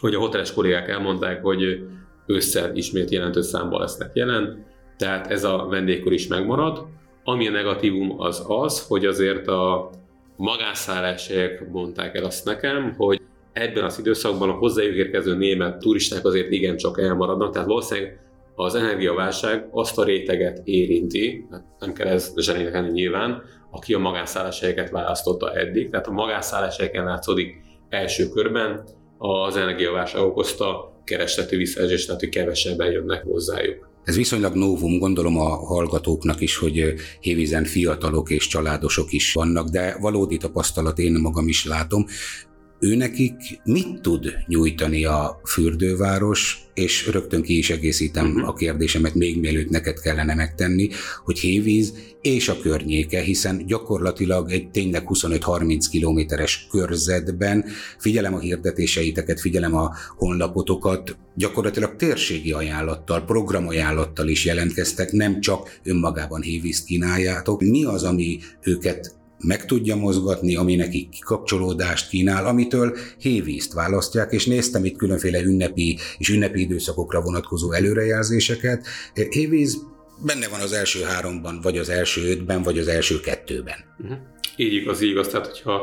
hogy 0.01 0.15
a 0.15 0.19
hoteles 0.19 0.53
kollégák 0.53 0.89
elmondták, 0.89 1.43
hogy 1.43 1.81
ősszel 2.27 2.77
ismét 2.77 3.11
jelentős 3.11 3.45
számban 3.45 3.81
lesznek 3.81 4.11
jelen, 4.15 4.67
tehát 4.97 5.27
ez 5.27 5.45
a 5.45 5.67
vendégkor 5.71 6.13
is 6.13 6.27
megmarad. 6.27 6.87
Ami 7.25 7.49
a 7.49 7.51
negatívum 7.51 8.21
az 8.21 8.45
az, 8.49 8.87
hogy 8.87 9.07
azért 9.07 9.47
a 9.47 9.91
magánszállások 10.37 11.69
mondták 11.71 12.17
el 12.17 12.25
azt 12.25 12.45
nekem, 12.45 12.95
hogy 12.97 13.21
ebben 13.57 13.85
az 13.85 13.99
időszakban 13.99 14.51
a 14.51 14.53
hozzájuk 14.53 14.95
érkező 14.95 15.37
német 15.37 15.79
turisták 15.79 16.25
azért 16.25 16.51
igencsak 16.51 17.01
elmaradnak, 17.01 17.53
tehát 17.53 17.69
valószínűleg 17.69 18.21
az 18.55 18.75
energiaválság 18.75 19.69
azt 19.71 19.99
a 19.99 20.05
réteget 20.05 20.61
érinti, 20.65 21.47
hát 21.51 21.65
nem 21.79 21.93
kell 21.93 22.07
ez 22.07 22.33
zsenénekelni 22.37 22.91
nyilván, 22.91 23.43
aki 23.71 23.95
a 23.95 23.99
magánszálláshelyeket 23.99 24.91
választotta 24.91 25.53
eddig, 25.53 25.91
tehát 25.91 26.07
a 26.07 26.11
magánszálláshelyeken 26.11 27.05
látszódik 27.05 27.55
első 27.89 28.29
körben 28.29 28.85
az 29.19 29.57
energiaválság 29.57 30.23
okozta 30.23 31.01
keresleti 31.05 31.57
visszaesés, 31.57 32.07
tehát 32.07 32.21
hogy 32.21 32.29
kevesebben 32.29 32.91
jönnek 32.91 33.23
hozzájuk. 33.25 33.89
Ez 34.05 34.17
viszonylag 34.17 34.55
novum, 34.55 34.99
gondolom 34.99 35.39
a 35.39 35.49
hallgatóknak 35.49 36.41
is, 36.41 36.57
hogy 36.57 36.95
hévízen 37.21 37.65
fiatalok 37.65 38.31
és 38.31 38.47
családosok 38.47 39.13
is 39.13 39.33
vannak, 39.33 39.69
de 39.69 39.97
valódi 40.01 40.37
tapasztalat 40.37 40.99
én 40.99 41.13
magam 41.13 41.49
is 41.49 41.67
látom. 41.67 42.07
Őnekik 42.79 43.61
mit 43.65 44.01
tud 44.01 44.35
nyújtani 44.47 45.05
a 45.05 45.41
fürdőváros, 45.45 46.67
és 46.75 47.07
rögtön 47.07 47.43
ki 47.43 47.59
is 47.59 47.71
egészítem 47.71 48.27
uh-huh. 48.27 48.49
a 48.49 48.53
kérdésemet, 48.53 49.15
még 49.15 49.41
mielőtt 49.41 49.69
neked 49.69 50.01
kellene 50.01 50.35
megtenni, 50.35 50.89
hogy 51.25 51.39
Hévíz 51.39 51.93
és 52.23 52.49
a 52.49 52.59
környéke, 52.61 53.21
hiszen 53.21 53.67
gyakorlatilag 53.67 54.51
egy 54.51 54.71
tényleg 54.71 55.03
25-30 55.09 55.85
kilométeres 55.91 56.67
körzetben 56.71 57.65
figyelem 57.99 58.35
a 58.35 58.39
hirdetéseiteket, 58.39 59.41
figyelem 59.41 59.75
a 59.75 59.95
honlapotokat, 60.17 61.17
gyakorlatilag 61.35 61.97
térségi 61.97 62.53
ajánlattal, 62.53 63.25
programajánlattal 63.25 64.29
is 64.29 64.45
jelentkeztek, 64.45 65.13
nem 65.13 65.41
csak 65.41 65.81
önmagában 65.83 66.43
Hévízt 66.43 66.85
kínáljátok. 66.85 67.61
Mi 67.61 67.85
az, 67.85 68.03
ami 68.03 68.39
őket 68.63 69.15
meg 69.47 69.65
tudja 69.65 69.97
mozgatni, 69.97 70.57
ami 70.57 70.75
nekik 70.75 71.09
kikapcsolódást 71.09 72.09
kínál, 72.09 72.47
amitől 72.47 72.97
hévízt 73.19 73.73
választják, 73.73 74.33
és 74.33 74.47
néztem 74.47 74.85
itt 74.85 74.97
különféle 74.97 75.43
ünnepi 75.43 75.99
és 76.19 76.29
ünnepi 76.29 76.61
időszakokra 76.61 77.21
vonatkozó 77.21 77.73
előrejelzéseket. 77.73 78.87
Hévíz 79.31 79.79
benne 80.25 80.49
van 80.49 80.61
az 80.61 80.73
első 80.73 81.03
háromban, 81.03 81.61
vagy 81.63 81.79
az 81.79 81.89
első 81.89 82.31
ötben, 82.31 82.63
vagy 82.63 82.79
az 82.79 82.89
első 82.89 83.21
kettőben. 83.21 83.77
Uh-huh. 83.99 84.19
Így 84.57 84.73
igaz, 84.73 85.03
így 85.03 85.11
igaz. 85.11 85.29
Tehát, 85.29 85.47
hogyha 85.47 85.83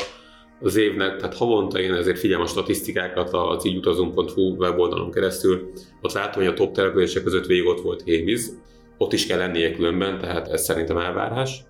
az 0.62 0.76
évnek, 0.76 1.18
tehát 1.18 1.36
havonta 1.36 1.80
én 1.80 1.94
ezért 1.94 2.20
figyelem 2.20 2.44
a 2.44 2.48
statisztikákat 2.48 3.30
az 3.34 3.66
ígyutazunk.hu 3.66 4.56
weboldalon 4.56 5.12
keresztül, 5.12 5.72
ott 6.02 6.14
látom, 6.14 6.44
hogy 6.44 6.52
a 6.52 6.56
top 6.56 6.74
települések 6.74 7.24
között 7.24 7.46
végig 7.46 7.66
ott 7.66 7.82
volt 7.82 8.02
hévíz, 8.04 8.58
ott 8.98 9.14
is 9.14 9.26
kell 9.26 9.38
lennie 9.38 9.74
különben, 9.74 10.20
tehát 10.20 10.48
ez 10.48 10.64
szerintem 10.64 10.98
elvárás. 10.98 11.64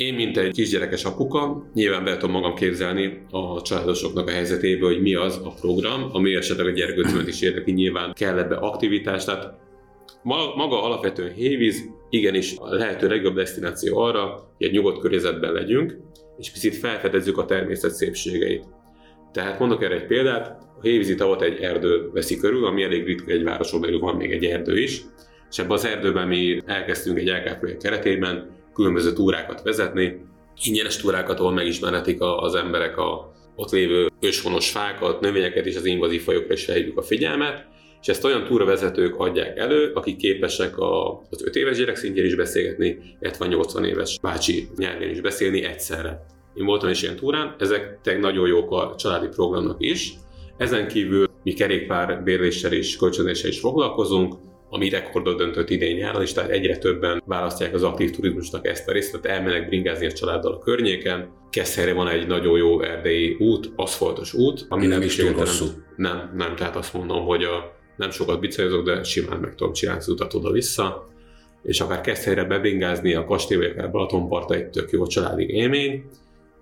Én, 0.00 0.14
mint 0.14 0.36
egy 0.36 0.52
kisgyerekes 0.52 1.04
apuka, 1.04 1.70
nyilván 1.74 2.04
be 2.04 2.16
tudom 2.16 2.30
magam 2.30 2.54
képzelni 2.54 3.22
a 3.30 3.62
családosoknak 3.62 4.28
a 4.28 4.30
helyzetéből, 4.30 4.92
hogy 4.92 5.02
mi 5.02 5.14
az 5.14 5.40
a 5.44 5.54
program, 5.60 6.08
ami 6.12 6.34
esetleg 6.34 6.66
a 6.66 6.70
gyerkőcömet 6.70 7.28
is 7.28 7.40
érdekli, 7.40 7.72
nyilván 7.72 8.12
kell 8.12 8.38
ebbe 8.38 8.54
aktivitás, 8.54 9.24
tehát 9.24 9.54
maga 10.22 10.82
alapvetően 10.82 11.32
Hévíz 11.32 11.84
igenis 12.10 12.54
a 12.56 12.74
lehető 12.74 13.08
legjobb 13.08 13.34
destináció 13.34 13.98
arra, 13.98 14.22
hogy 14.56 14.66
egy 14.66 14.72
nyugodt 14.72 15.00
környezetben 15.00 15.52
legyünk, 15.52 15.96
és 16.38 16.50
picit 16.50 16.76
felfedezzük 16.76 17.38
a 17.38 17.44
természet 17.44 17.94
szépségeit. 17.94 18.64
Tehát 19.32 19.58
mondok 19.58 19.82
erre 19.82 19.94
egy 19.94 20.06
példát, 20.06 20.48
a 20.78 20.82
Hévízi 20.82 21.14
tavat 21.14 21.42
egy 21.42 21.60
erdő 21.60 22.10
veszi 22.12 22.36
körül, 22.36 22.64
ami 22.64 22.82
elég 22.82 23.04
ritka 23.04 23.32
egy 23.32 23.44
városon 23.44 23.80
belül 23.80 23.98
van 23.98 24.16
még 24.16 24.32
egy 24.32 24.44
erdő 24.44 24.78
is, 24.78 25.00
és 25.50 25.58
ebben 25.58 25.70
az 25.70 25.84
erdőben 25.84 26.28
mi 26.28 26.60
elkezdtünk 26.66 27.18
egy 27.18 27.28
LK 27.28 27.58
projekt 27.58 27.82
keretében 27.82 28.58
különböző 28.74 29.12
túrákat 29.12 29.62
vezetni, 29.62 30.20
ingyenes 30.64 30.96
túrákat, 30.96 31.40
ahol 31.40 31.52
megismerhetik 31.52 32.20
az 32.20 32.54
emberek 32.54 32.96
a 32.96 33.32
ott 33.56 33.70
lévő 33.70 34.08
őshonos 34.20 34.70
fákat, 34.70 35.20
növényeket 35.20 35.66
és 35.66 35.76
az 35.76 35.84
invazív 35.84 36.22
fajokra 36.22 36.54
is 36.54 36.64
felhívjuk 36.64 36.98
a 36.98 37.02
figyelmet, 37.02 37.66
és 38.00 38.08
ezt 38.08 38.24
olyan 38.24 38.44
túravezetők 38.44 39.14
adják 39.18 39.58
elő, 39.58 39.92
akik 39.94 40.16
képesek 40.16 40.78
a, 40.78 41.18
az 41.30 41.42
5 41.44 41.56
éves 41.56 41.76
gyerek 41.76 41.96
szintjén 41.96 42.24
is 42.24 42.34
beszélgetni, 42.34 42.98
illetve 43.20 43.44
a 43.44 43.48
80 43.48 43.84
éves 43.84 44.18
bácsi 44.22 44.68
nyelvén 44.76 45.10
is 45.10 45.20
beszélni 45.20 45.64
egyszerre. 45.64 46.26
Én 46.54 46.64
voltam 46.64 46.90
is 46.90 47.02
ilyen 47.02 47.16
túrán, 47.16 47.54
ezek 47.58 47.98
nagyon 48.20 48.48
jók 48.48 48.70
a 48.70 48.94
családi 48.96 49.26
programnak 49.26 49.76
is. 49.78 50.12
Ezen 50.56 50.88
kívül 50.88 51.28
mi 51.42 51.52
kerékpár 51.52 52.22
bérléssel 52.22 52.72
és 52.72 52.96
kölcsönzéssel 52.96 53.50
is 53.50 53.60
foglalkozunk, 53.60 54.34
ami 54.70 54.88
rekordot 54.88 55.36
döntött 55.36 55.70
idén 55.70 55.96
nyáron, 55.96 56.22
és 56.22 56.32
tehát 56.32 56.50
egyre 56.50 56.78
többen 56.78 57.22
választják 57.26 57.74
az 57.74 57.82
aktív 57.82 58.10
turizmusnak 58.10 58.66
ezt 58.66 58.88
a 58.88 58.92
részt, 58.92 59.20
tehát 59.20 59.38
elmennek 59.38 59.68
bringázni 59.68 60.06
a 60.06 60.12
családdal 60.12 60.52
a 60.52 60.58
környéken. 60.58 61.28
Keszhelyre 61.50 61.92
van 61.92 62.08
egy 62.08 62.26
nagyon 62.26 62.58
jó 62.58 62.82
erdei 62.82 63.36
út, 63.38 63.72
aszfaltos 63.76 64.34
út, 64.34 64.66
ami 64.68 64.86
nem, 64.86 64.90
nem 64.90 65.02
is 65.02 65.16
túl 65.16 65.32
hosszú. 65.32 65.66
Nem, 65.96 66.32
nem, 66.36 66.56
tehát 66.56 66.76
azt 66.76 66.94
mondom, 66.94 67.24
hogy 67.24 67.44
a, 67.44 67.76
nem 67.96 68.10
sokat 68.10 68.40
bicajozok, 68.40 68.84
de 68.84 69.02
simán 69.02 69.40
meg 69.40 69.54
tudom 69.54 69.72
csinálni 69.72 70.00
az 70.00 70.08
utat 70.08 70.34
oda-vissza 70.34 71.08
és 71.62 71.80
akár 71.80 72.00
Keszhelyre 72.00 72.44
bebringázni 72.44 73.14
a 73.14 73.24
kastély, 73.24 73.56
vagy 73.56 73.66
akár 73.66 73.90
Balatonparta 73.90 74.54
egy 74.54 74.70
tök 74.70 74.90
jó 74.90 75.06
családi 75.06 75.48
élmény, 75.48 76.04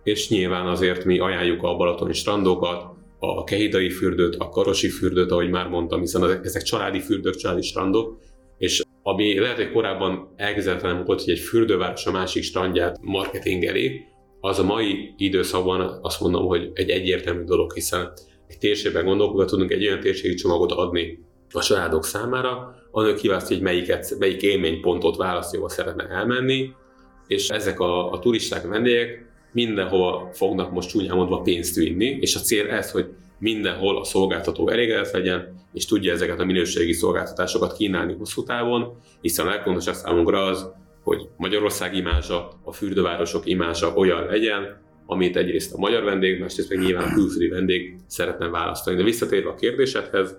és 0.02 0.28
nyilván 0.28 0.66
azért 0.66 1.04
mi 1.04 1.18
ajánljuk 1.18 1.62
a 1.62 1.76
balatoni 1.76 2.12
strandokat, 2.12 2.84
a 3.18 3.44
Kehidai 3.44 3.90
fürdőt, 3.90 4.36
a 4.36 4.48
Karosi 4.48 4.88
fürdőt, 4.88 5.30
ahogy 5.30 5.50
már 5.50 5.68
mondtam, 5.68 6.00
hiszen 6.00 6.40
ezek 6.42 6.62
családi 6.62 7.00
fürdők, 7.00 7.34
családi 7.34 7.62
strandok, 7.62 8.18
és 8.58 8.82
ami 9.02 9.38
lehet, 9.38 9.56
hogy 9.56 9.72
korábban 9.72 10.32
elképzelhetetlen 10.36 11.04
volt, 11.04 11.22
hogy 11.22 11.32
egy 11.32 11.38
fürdőváros 11.38 12.06
a 12.06 12.10
másik 12.10 12.42
strandját 12.42 12.98
marketingeli, 13.02 14.00
az 14.40 14.58
a 14.58 14.64
mai 14.64 15.14
időszakban 15.16 15.98
azt 16.02 16.20
mondom, 16.20 16.46
hogy 16.46 16.70
egy 16.74 16.90
egyértelmű 16.90 17.44
dolog, 17.44 17.72
hiszen 17.72 18.12
egy 18.46 18.58
térségben 18.58 19.04
gondolkodva 19.04 19.44
tudunk 19.44 19.70
egy 19.70 19.86
olyan 19.86 20.00
térségi 20.00 20.34
csomagot 20.34 20.72
adni 20.72 21.18
a 21.50 21.62
családok 21.62 22.04
számára, 22.04 22.74
annak 22.90 23.16
kiválasztja, 23.16 23.56
hogy 23.56 23.64
melyiket, 23.64 24.16
melyik 24.18 24.42
élménypontot 24.42 25.16
választja, 25.16 25.58
ahol 25.58 25.70
szeretne 25.70 26.08
elmenni, 26.08 26.70
és 27.26 27.48
ezek 27.48 27.80
a, 27.80 28.10
a 28.10 28.18
turisták, 28.18 28.66
vendégek 28.66 29.27
mindenhol 29.58 30.28
fognak 30.32 30.72
most 30.72 30.88
csúnyán 30.88 31.16
mondva 31.16 31.40
pénzt 31.40 31.76
vinni, 31.76 32.18
és 32.20 32.34
a 32.34 32.40
cél 32.40 32.70
ez, 32.70 32.90
hogy 32.90 33.06
mindenhol 33.38 33.98
a 33.98 34.04
szolgáltató 34.04 34.68
elégedett 34.68 35.10
legyen, 35.10 35.66
és 35.72 35.86
tudja 35.86 36.12
ezeket 36.12 36.40
a 36.40 36.44
minőségi 36.44 36.92
szolgáltatásokat 36.92 37.76
kínálni 37.76 38.14
hosszú 38.18 38.42
távon, 38.42 38.96
hiszen 39.20 39.46
a 39.46 39.50
legfontosabb 39.50 39.94
számunkra 39.94 40.44
az, 40.44 40.70
hogy 41.02 41.28
Magyarország 41.36 41.94
imázsa, 41.94 42.50
a 42.64 42.72
fürdővárosok 42.72 43.46
imázsa 43.46 43.94
olyan 43.94 44.26
legyen, 44.26 44.80
amit 45.06 45.36
egyrészt 45.36 45.74
a 45.74 45.78
magyar 45.78 46.02
vendég, 46.02 46.40
másrészt 46.40 46.68
meg 46.68 46.78
nyilván 46.78 47.08
a 47.08 47.14
külföldi 47.14 47.48
vendég 47.48 47.96
szeretne 48.06 48.48
választani. 48.48 48.96
De 48.96 49.02
visszatérve 49.02 49.50
a 49.50 49.54
kérdésedhez, 49.54 50.38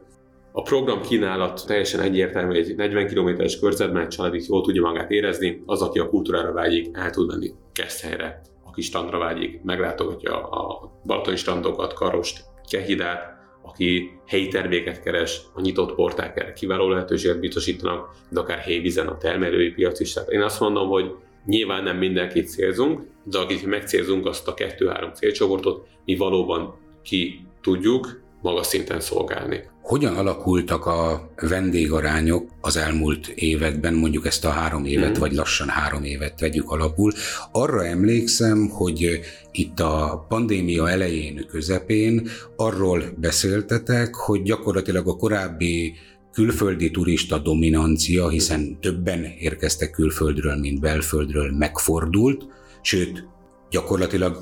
A 0.52 0.62
program 0.62 1.02
kínálat 1.02 1.64
teljesen 1.68 2.00
egyértelmű, 2.00 2.56
egy 2.56 2.76
40 2.76 3.08
km-es 3.08 3.60
körzetben 3.60 4.02
egy 4.02 4.08
család 4.08 4.34
jól 4.48 4.62
tudja 4.62 4.82
magát 4.82 5.12
érezni, 5.12 5.64
az, 5.66 5.82
aki 5.82 6.00
a 6.00 6.10
kultúrára 6.10 6.52
vágyik, 6.52 6.88
el 6.94 7.10
tud 7.10 7.28
menni 7.28 7.52
Keszthelyre, 7.74 8.42
aki 8.70 8.82
strandra 8.82 9.18
vágyik, 9.18 9.62
meglátogatja 9.64 10.50
a 10.50 10.92
balatoni 11.06 11.36
strandokat, 11.36 11.94
Karost, 11.94 12.44
Kehidát, 12.70 13.38
aki 13.62 14.20
helyi 14.26 14.48
terméket 14.48 15.04
keres, 15.04 15.42
a 15.54 15.62
nyitott 15.62 15.96
porták 15.96 16.40
erre 16.40 16.54
kiváló 16.54 16.90
lehetőséget 16.90 17.40
biztosítanak, 17.40 18.16
de 18.30 18.40
akár 18.40 18.58
helyi 18.58 18.80
vizen 18.80 19.08
a 19.08 19.18
termelői 19.18 19.70
piac 19.70 20.00
is. 20.00 20.14
Tehát 20.14 20.30
én 20.30 20.42
azt 20.42 20.60
mondom, 20.60 20.88
hogy 20.88 21.12
nyilván 21.46 21.84
nem 21.84 21.98
mindenkit 21.98 22.50
célzunk, 22.50 23.02
de 23.24 23.38
akit 23.38 23.66
megcélzunk 23.66 24.26
azt 24.26 24.48
a 24.48 24.54
kettő-három 24.54 25.14
célcsoportot, 25.14 25.88
mi 26.06 26.16
valóban 26.16 26.76
ki 27.04 27.46
tudjuk 27.62 28.22
magas 28.42 28.68
szinten 28.68 29.00
szolgálni. 29.00 29.64
Hogyan 29.90 30.16
alakultak 30.16 30.86
a 30.86 31.30
vendégarányok 31.36 32.50
az 32.62 32.78
elmúlt 32.78 33.28
években, 33.28 33.94
mondjuk 33.94 34.26
ezt 34.26 34.46
a 34.46 34.50
három 34.50 34.86
évet, 34.86 35.18
mm. 35.18 35.20
vagy 35.20 35.34
lassan 35.34 35.68
három 35.68 36.04
évet 36.04 36.40
vegyük 36.40 36.72
alapul? 36.72 37.12
Arra 37.52 37.86
emlékszem, 37.86 38.68
hogy 38.68 39.20
itt 39.52 39.80
a 39.80 40.26
pandémia 40.28 40.90
elején, 40.90 41.46
közepén 41.48 42.28
arról 42.56 43.04
beszéltetek, 43.18 44.16
hogy 44.16 44.42
gyakorlatilag 44.42 45.08
a 45.08 45.16
korábbi 45.16 45.94
külföldi 46.32 46.92
turista 46.92 47.38
dominancia, 47.38 48.30
hiszen 48.30 48.80
többen 48.80 49.24
érkeztek 49.24 49.92
külföldről, 49.92 50.56
mint 50.56 50.80
belföldről, 50.80 51.52
megfordult, 51.52 52.46
sőt, 52.82 53.28
gyakorlatilag 53.70 54.38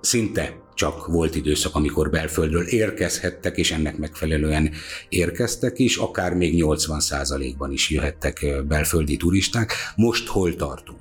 szinte 0.00 0.61
csak 0.74 1.06
volt 1.06 1.34
időszak, 1.34 1.74
amikor 1.74 2.10
belföldről 2.10 2.66
érkezhettek, 2.66 3.56
és 3.56 3.72
ennek 3.72 3.96
megfelelően 3.96 4.70
érkeztek 5.08 5.78
is, 5.78 5.96
akár 5.96 6.34
még 6.34 6.64
80%-ban 6.64 7.72
is 7.72 7.90
jöhettek 7.90 8.46
belföldi 8.68 9.16
turisták. 9.16 9.72
Most 9.96 10.28
hol 10.28 10.54
tartunk? 10.54 11.00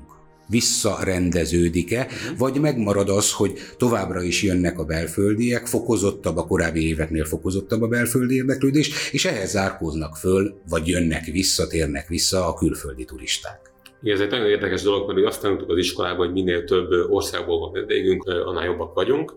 visszarendeződik-e, 0.51 2.08
vagy 2.38 2.60
megmarad 2.60 3.10
az, 3.10 3.34
hogy 3.34 3.54
továbbra 3.78 4.22
is 4.22 4.44
jönnek 4.44 4.80
a 4.80 4.86
belföldiek, 4.86 5.68
fokozottabb 5.68 6.38
a 6.38 6.46
korábbi 6.46 6.88
éveknél 6.88 7.25
fokozottabb 7.25 7.82
a 7.82 7.88
belföldi 7.88 8.36
érdeklődés, 8.36 9.12
és 9.12 9.25
ehhez 9.25 9.51
zárkóznak 9.51 10.16
föl, 10.16 10.54
vagy 10.70 10.88
jönnek, 10.88 11.25
visszatérnek 11.25 12.08
vissza 12.08 12.48
a 12.48 12.54
külföldi 12.54 13.06
turisták. 13.06 13.60
Igen, 14.04 14.16
ez 14.16 14.22
egy 14.22 14.32
nagyon 14.32 14.48
érdekes 14.48 14.82
dolog, 14.82 15.13
mert 15.13 15.28
azt 15.28 15.42
tanultuk 15.42 15.70
az 15.70 15.78
iskolában, 15.78 16.25
hogy 16.25 16.34
minél 16.34 16.63
több 16.63 16.90
országból 17.10 17.60
van 17.60 17.72
vendégünk, 17.72 18.24
annál 18.24 18.66
jobbak 18.66 18.94
vagyunk 18.94 19.34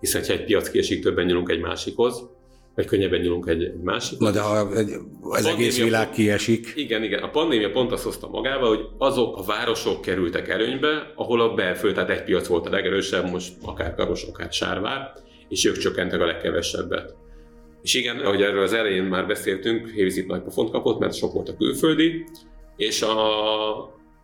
hiszen 0.00 0.24
ha 0.26 0.32
egy 0.32 0.44
piac 0.44 0.70
kiesik, 0.70 1.02
többen 1.02 1.26
nyúlunk 1.26 1.50
egy 1.50 1.60
másikhoz, 1.60 2.22
vagy 2.74 2.86
könnyebben 2.86 3.20
nyúlunk 3.20 3.48
egy, 3.48 3.62
egy 3.62 3.80
másikhoz. 3.82 4.28
Na 4.28 4.30
de 4.34 4.40
ha 4.40 4.76
egy, 4.76 4.90
az 5.20 5.46
egész 5.46 5.82
világ 5.82 6.10
kiesik. 6.10 6.72
Igen, 6.76 7.02
igen. 7.02 7.22
A 7.22 7.30
pandémia 7.30 7.70
pont 7.70 7.92
azt 7.92 8.04
hozta 8.04 8.28
magába, 8.28 8.66
hogy 8.66 8.80
azok 8.98 9.36
a 9.36 9.42
városok 9.42 10.00
kerültek 10.00 10.48
előnybe, 10.48 11.12
ahol 11.14 11.40
a 11.40 11.54
belföld, 11.54 11.94
tehát 11.94 12.10
egy 12.10 12.24
piac 12.24 12.46
volt 12.46 12.66
a 12.66 12.70
legerősebb, 12.70 13.30
most 13.30 13.52
akár 13.62 13.94
Karos, 13.94 14.22
akár 14.22 14.52
Sárvár, 14.52 15.12
és 15.48 15.64
ők 15.64 15.78
csökkentek 15.78 16.20
a 16.20 16.26
legkevesebbet. 16.26 17.14
És 17.82 17.94
igen, 17.94 18.18
ahogy 18.18 18.42
erről 18.42 18.62
az 18.62 18.72
elején 18.72 19.04
már 19.04 19.26
beszéltünk, 19.26 19.88
Hévizit 19.88 20.26
nagy 20.26 20.42
pofont 20.42 20.70
kapott, 20.70 20.98
mert 20.98 21.14
sok 21.14 21.32
volt 21.32 21.48
a 21.48 21.56
külföldi, 21.56 22.24
és 22.76 23.02
a, 23.02 23.16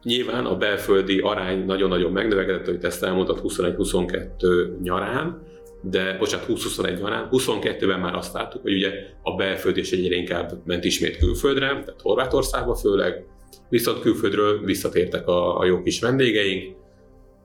nyilván 0.03 0.47
a 0.47 0.57
belföldi 0.57 1.19
arány 1.19 1.65
nagyon-nagyon 1.65 2.13
megnövekedett, 2.13 2.67
hogy 2.67 2.85
ezt 2.85 3.03
elmondtad 3.03 3.41
21-22 3.43 4.81
nyarán, 4.83 5.43
de 5.91 6.17
bocsánat, 6.19 6.47
20-21 6.49 6.99
van 7.01 7.29
22-ben 7.31 8.01
már 8.01 8.15
azt 8.15 8.33
láttuk, 8.33 8.63
hogy 8.63 8.73
ugye 8.73 8.91
a 9.23 9.35
belföld 9.35 9.77
is 9.77 9.93
egyre 9.93 10.15
inkább 10.15 10.53
ment 10.65 10.85
ismét 10.85 11.17
külföldre, 11.17 11.67
tehát 11.67 12.01
Horvátországba 12.01 12.75
főleg, 12.75 13.27
viszont 13.69 14.01
külföldről 14.01 14.65
visszatértek 14.65 15.27
a, 15.27 15.59
a 15.59 15.65
jó 15.65 15.83
kis 15.83 16.01
vendégeink. 16.01 16.77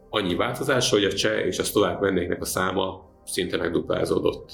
Annyi 0.10 0.36
változás, 0.36 0.90
hogy 0.90 1.04
a 1.04 1.14
cseh 1.14 1.46
és 1.46 1.60
a 1.60 1.64
szlovák 1.64 2.00
vendégnek 2.00 2.42
a 2.42 2.46
száma 2.46 3.12
szinte 3.26 3.58
megduplázódott, 3.58 4.52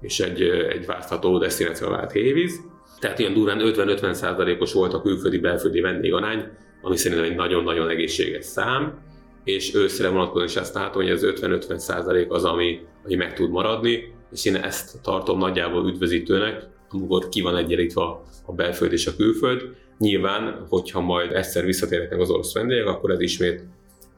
és 0.00 0.20
egy, 0.20 0.42
egy 0.42 0.86
várható 0.86 1.38
destináció 1.38 1.88
vált 1.88 2.12
Hévíz. 2.12 2.60
Tehát 3.00 3.18
ilyen 3.18 3.34
durván 3.34 3.60
50-50 3.62 4.60
os 4.60 4.72
volt 4.72 4.92
a 4.92 5.02
külföldi-belföldi 5.02 5.80
vendégarány, 5.80 6.44
ami 6.82 6.96
szerintem 6.96 7.30
egy 7.30 7.36
nagyon-nagyon 7.36 7.88
egészséges 7.88 8.44
szám 8.44 9.03
és 9.44 9.74
őszre 9.74 10.08
vonatkozóan 10.08 10.46
is 10.46 10.56
ezt 10.56 10.74
látom, 10.74 11.02
hogy 11.02 11.10
az 11.10 11.26
50-50 11.26 11.76
százalék 11.76 12.32
az, 12.32 12.44
ami, 12.44 12.80
ami 13.04 13.14
meg 13.14 13.34
tud 13.34 13.50
maradni, 13.50 14.12
és 14.32 14.44
én 14.44 14.56
ezt 14.56 15.02
tartom 15.02 15.38
nagyjából 15.38 15.88
üdvözítőnek, 15.88 16.68
amikor 16.90 17.28
ki 17.28 17.40
van 17.40 17.56
egyenlítve 17.56 18.02
a 18.46 18.52
belföld 18.56 18.92
és 18.92 19.06
a 19.06 19.16
külföld. 19.16 19.62
Nyilván, 19.98 20.66
hogyha 20.68 21.00
majd 21.00 21.32
egyszer 21.32 21.64
visszatérnek 21.64 22.20
az 22.20 22.30
orosz 22.30 22.54
vendégek, 22.54 22.86
akkor 22.86 23.10
ez 23.10 23.20
ismét 23.20 23.64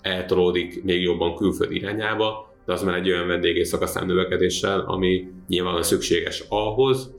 eltolódik 0.01 0.83
még 0.85 1.03
jobban 1.03 1.37
külföld 1.37 1.73
irányába, 1.73 2.55
de 2.67 2.73
az 2.73 2.83
már 2.83 2.95
egy 2.95 3.11
olyan 3.11 3.27
vendégé 3.27 3.63
szakaszán 3.63 4.07
növekedéssel, 4.07 4.81
ami 4.81 5.29
nyilván 5.49 5.83
szükséges 5.83 6.45
ahhoz, 6.49 7.15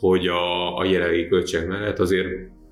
hogy 0.00 0.26
a, 0.26 0.78
a 0.78 0.84
jelenlegi 0.84 1.28
költségek 1.28 1.66
mellett 1.66 1.98
azért 1.98 2.28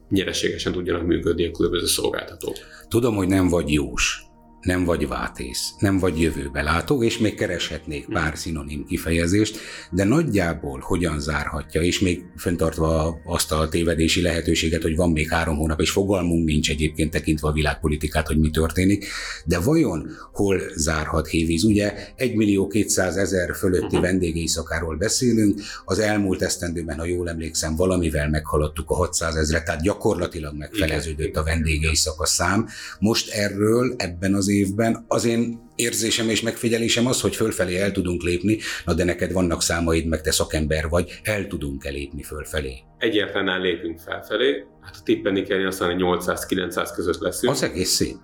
nyereségesen 0.08 0.72
tudjanak 0.72 1.06
működni 1.06 1.46
a 1.46 1.50
különböző 1.50 1.86
szolgáltatók. 1.86 2.54
Tudom, 2.88 3.14
hogy 3.14 3.28
nem 3.28 3.48
vagy 3.48 3.72
jós, 3.72 4.21
nem 4.62 4.84
vagy 4.84 5.08
vátész, 5.08 5.74
nem 5.78 5.98
vagy 5.98 6.20
jövőbe 6.20 6.62
látó, 6.62 7.02
és 7.02 7.18
még 7.18 7.34
kereshetnék 7.34 8.06
pár 8.06 8.38
szinonim 8.38 8.84
kifejezést, 8.86 9.58
de 9.90 10.04
nagyjából 10.04 10.80
hogyan 10.82 11.20
zárhatja, 11.20 11.80
és 11.80 12.00
még 12.00 12.24
fenntartva 12.36 13.20
azt 13.24 13.52
a 13.52 13.68
tévedési 13.68 14.22
lehetőséget, 14.22 14.82
hogy 14.82 14.96
van 14.96 15.10
még 15.10 15.28
három 15.28 15.56
hónap, 15.56 15.80
és 15.80 15.90
fogalmunk 15.90 16.44
nincs 16.44 16.70
egyébként 16.70 17.10
tekintve 17.10 17.48
a 17.48 17.52
világpolitikát, 17.52 18.26
hogy 18.26 18.38
mi 18.38 18.50
történik, 18.50 19.06
de 19.44 19.58
vajon 19.58 20.10
hol 20.32 20.60
zárhat 20.74 21.26
Hévíz? 21.26 21.64
Ugye 21.64 21.94
1 22.16 22.34
millió 22.34 22.66
200 22.66 23.16
ezer 23.16 23.54
fölötti 23.54 23.84
uh-huh. 23.84 24.00
vendégészakáról 24.00 24.96
beszélünk, 24.96 25.60
az 25.84 25.98
elmúlt 25.98 26.42
esztendőben, 26.42 26.98
ha 26.98 27.04
jól 27.04 27.28
emlékszem, 27.28 27.76
valamivel 27.76 28.28
meghaladtuk 28.28 28.90
a 28.90 28.94
600 28.94 29.34
ezret, 29.34 29.64
tehát 29.64 29.82
gyakorlatilag 29.82 30.56
megfeleződött 30.56 31.36
a 31.36 31.42
vendégészaka 31.42 32.26
szám. 32.26 32.68
Most 32.98 33.30
erről 33.30 33.94
ebben 33.96 34.34
az 34.34 34.50
évben. 34.52 35.04
Az 35.08 35.24
én 35.24 35.70
érzésem 35.74 36.28
és 36.28 36.42
megfigyelésem 36.42 37.06
az, 37.06 37.20
hogy 37.20 37.36
fölfelé 37.36 37.76
el 37.76 37.92
tudunk 37.92 38.22
lépni, 38.22 38.58
na 38.84 38.94
de 38.94 39.04
neked 39.04 39.32
vannak 39.32 39.62
számaid, 39.62 40.06
meg 40.06 40.20
te 40.20 40.30
szakember 40.30 40.88
vagy, 40.88 41.20
el 41.22 41.46
tudunk 41.46 41.84
elépni 41.84 42.22
fölfelé. 42.22 42.82
Egyértelműen 42.98 43.60
lépünk 43.60 43.98
felfelé, 43.98 44.64
hát 44.80 44.96
a 44.98 45.02
tippeni 45.04 45.42
kell, 45.42 45.66
aztán 45.66 45.96
800-900 45.98 46.90
között 46.94 47.20
leszünk. 47.20 47.52
Az 47.52 47.62
egész 47.62 47.90
szép. 47.90 48.16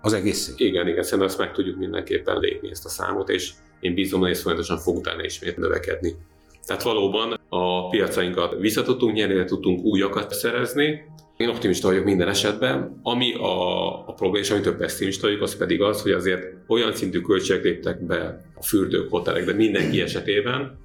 Az 0.00 0.12
egész 0.12 0.38
szép. 0.38 0.58
Igen, 0.58 0.88
igen, 0.88 1.02
szerintem 1.02 1.28
azt 1.28 1.38
meg 1.38 1.52
tudjuk 1.52 1.76
mindenképpen 1.76 2.38
lépni 2.38 2.70
ezt 2.70 2.84
a 2.84 2.88
számot, 2.88 3.28
és 3.28 3.52
én 3.80 3.94
bízom, 3.94 4.20
hogy 4.20 4.30
ez 4.30 4.42
folyamatosan 4.42 4.78
fog 4.78 4.96
utána 4.96 5.24
ismét 5.24 5.56
növekedni. 5.56 6.14
Tehát 6.66 6.82
valóban 6.82 7.40
a 7.48 7.88
piacainkat 7.88 8.54
vissza 8.58 8.82
tudtunk 8.82 9.14
nyerni, 9.14 9.44
tudtunk 9.44 9.84
újakat 9.84 10.32
szerezni, 10.32 11.00
én 11.38 11.48
optimista 11.48 11.88
vagyok 11.88 12.04
minden 12.04 12.28
esetben. 12.28 13.00
Ami 13.02 13.34
a, 13.34 14.08
a 14.08 14.12
probléma, 14.12 14.44
és 14.44 14.50
ami 14.50 14.60
több 14.60 14.76
pessimista 14.76 15.26
vagyok, 15.26 15.42
az 15.42 15.56
pedig 15.56 15.82
az, 15.82 16.02
hogy 16.02 16.12
azért 16.12 16.42
olyan 16.66 16.94
szintű 16.94 17.20
költségek 17.20 17.62
léptek 17.62 18.06
be 18.06 18.44
a 18.54 18.62
fürdők, 18.62 19.10
hotelekbe 19.10 19.52
mindenki 19.52 20.00
esetében, 20.00 20.78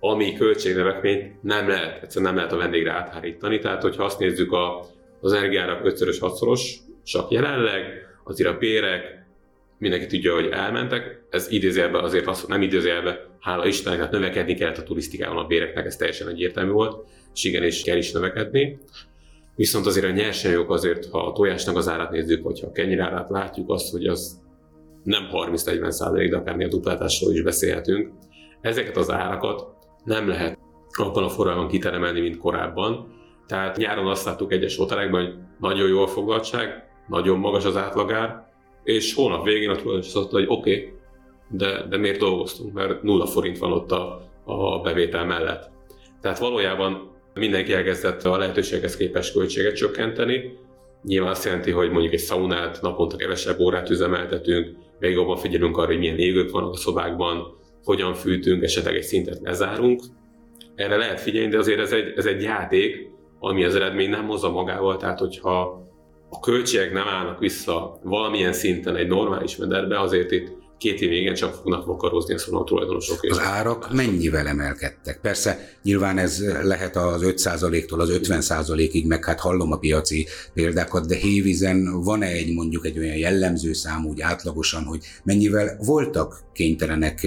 ami 0.00 0.32
költségnövekményt 0.32 1.42
nem 1.42 1.68
lehet, 1.68 2.02
egyszerűen 2.02 2.30
nem 2.32 2.36
lehet 2.36 2.52
a 2.52 2.56
vendégre 2.60 2.92
áthárítani. 2.92 3.58
Tehát, 3.58 3.82
hogyha 3.82 4.04
azt 4.04 4.18
nézzük 4.18 4.52
a, 4.52 4.86
az 5.20 5.32
energiának 5.32 5.84
ötszörös, 5.84 6.18
hatszoros, 6.18 6.76
csak 7.04 7.30
jelenleg, 7.30 7.84
azért 8.24 8.54
a 8.54 8.58
bérek, 8.58 9.24
mindenki 9.78 10.06
tudja, 10.06 10.34
hogy 10.34 10.48
elmentek. 10.52 11.22
Ez 11.30 11.50
idézélbe 11.50 11.98
azért 11.98 12.26
azt, 12.26 12.48
nem 12.48 12.62
idézélbe, 12.62 13.26
hála 13.40 13.66
Istennek, 13.66 13.98
tehát 13.98 14.12
növekedni 14.12 14.54
kellett 14.54 14.78
a 14.78 14.82
turisztikában 14.82 15.36
a 15.36 15.46
béreknek, 15.46 15.86
ez 15.86 15.96
teljesen 15.96 16.28
egyértelmű 16.28 16.70
volt, 16.70 17.06
és 17.34 17.44
igenis 17.44 17.82
kell 17.82 17.96
is 17.96 18.12
növekedni. 18.12 18.78
Viszont 19.54 19.86
azért 19.86 20.06
a 20.06 20.10
nyersanyagok 20.10 20.70
azért, 20.70 21.10
ha 21.10 21.26
a 21.26 21.32
tojásnak 21.32 21.76
az 21.76 21.88
árát 21.88 22.10
nézzük, 22.10 22.42
vagy 22.42 22.60
ha 22.60 22.66
a 22.66 22.72
kenyirárát 22.72 23.30
látjuk 23.30 23.70
azt, 23.70 23.90
hogy 23.90 24.06
az 24.06 24.40
nem 25.02 25.28
30-40 25.32 25.90
százalék, 25.90 26.30
de 26.30 26.64
a 26.64 26.68
duplátásról 26.68 27.32
is 27.32 27.42
beszélhetünk. 27.42 28.12
Ezeket 28.60 28.96
az 28.96 29.10
árakat 29.10 29.66
nem 30.04 30.28
lehet 30.28 30.58
abban 30.92 31.24
a 31.24 31.28
formában 31.28 31.68
kiteremelni, 31.68 32.20
mint 32.20 32.38
korábban. 32.38 33.20
Tehát 33.46 33.76
nyáron 33.76 34.06
azt 34.06 34.24
láttuk 34.24 34.52
egyes 34.52 34.76
hotelekben, 34.76 35.24
hogy 35.24 35.34
nagyon 35.58 35.88
jó 35.88 36.02
a 36.02 36.06
foglaltság, 36.06 36.84
nagyon 37.08 37.38
magas 37.38 37.64
az 37.64 37.76
átlagár, 37.76 38.46
és 38.84 39.14
hónap 39.14 39.44
végén 39.44 39.70
a 39.70 39.74
tulajdonos 39.74 40.06
azt 40.06 40.14
mondta, 40.14 40.36
hogy 40.36 40.46
oké, 40.48 40.76
okay, 40.76 40.92
de, 41.48 41.86
de 41.88 41.96
miért 41.96 42.18
dolgoztunk, 42.18 42.72
mert 42.72 43.02
nulla 43.02 43.26
forint 43.26 43.58
van 43.58 43.72
ott 43.72 43.90
a, 43.90 44.30
a 44.44 44.80
bevétel 44.80 45.24
mellett. 45.24 45.70
Tehát 46.20 46.38
valójában 46.38 47.10
Mindenki 47.34 47.72
elkezdett 47.72 48.22
a 48.22 48.36
lehetőséghez 48.36 48.96
képes 48.96 49.32
költséget 49.32 49.74
csökkenteni. 49.74 50.58
Nyilván 51.02 51.30
azt 51.30 51.44
jelenti, 51.44 51.70
hogy 51.70 51.90
mondjuk 51.90 52.12
egy 52.12 52.18
szaunát 52.18 52.78
naponta 52.82 53.16
kevesebb 53.16 53.58
órát 53.58 53.90
üzemeltetünk, 53.90 54.76
még 54.98 55.12
jobban 55.12 55.36
figyelünk 55.36 55.76
arra, 55.76 55.86
hogy 55.86 55.98
milyen 55.98 56.18
égők 56.18 56.50
vannak 56.50 56.72
a 56.72 56.76
szobákban, 56.76 57.56
hogyan 57.84 58.14
fűtünk, 58.14 58.62
esetleg 58.62 58.94
egy 58.94 59.02
szintet 59.02 59.38
lezárunk. 59.42 60.00
erre 60.74 60.96
lehet 60.96 61.20
figyelni, 61.20 61.50
de 61.50 61.58
azért 61.58 61.80
ez 61.80 61.92
egy, 61.92 62.12
ez 62.16 62.26
egy 62.26 62.42
játék, 62.42 63.10
ami 63.38 63.64
az 63.64 63.74
eredmény 63.74 64.10
nem 64.10 64.26
hozza 64.26 64.50
magával, 64.50 64.96
tehát 64.96 65.18
hogyha 65.18 65.82
a 66.30 66.40
költségek 66.40 66.92
nem 66.92 67.06
állnak 67.06 67.38
vissza 67.38 67.98
valamilyen 68.02 68.52
szinten 68.52 68.96
egy 68.96 69.08
normális 69.08 69.56
mederbe, 69.56 70.00
azért 70.00 70.30
itt 70.30 70.61
két 70.82 71.00
év 71.00 71.12
igen 71.12 71.34
csak 71.34 71.54
fognak 71.54 71.86
vakarozni 71.86 72.34
a 72.34 72.56
a 72.56 72.64
tulajdonosok. 72.64 73.18
Az 73.28 73.38
árak 73.38 73.92
mennyivel 73.92 74.46
emelkedtek? 74.46 75.20
Persze 75.20 75.76
nyilván 75.82 76.18
ez 76.18 76.44
lehet 76.62 76.96
az 76.96 77.22
5%-tól 77.24 78.00
az 78.00 78.18
50%-ig, 78.22 79.06
meg 79.06 79.24
hát 79.24 79.40
hallom 79.40 79.72
a 79.72 79.76
piaci 79.76 80.26
példákat, 80.54 81.06
de 81.06 81.16
Hévizen 81.16 82.02
van-e 82.02 82.26
egy 82.26 82.54
mondjuk 82.54 82.86
egy 82.86 82.98
olyan 82.98 83.16
jellemző 83.16 83.72
szám 83.72 84.06
úgy 84.06 84.20
átlagosan, 84.20 84.84
hogy 84.84 85.04
mennyivel 85.24 85.78
voltak 85.84 86.42
kénytelenek 86.52 87.26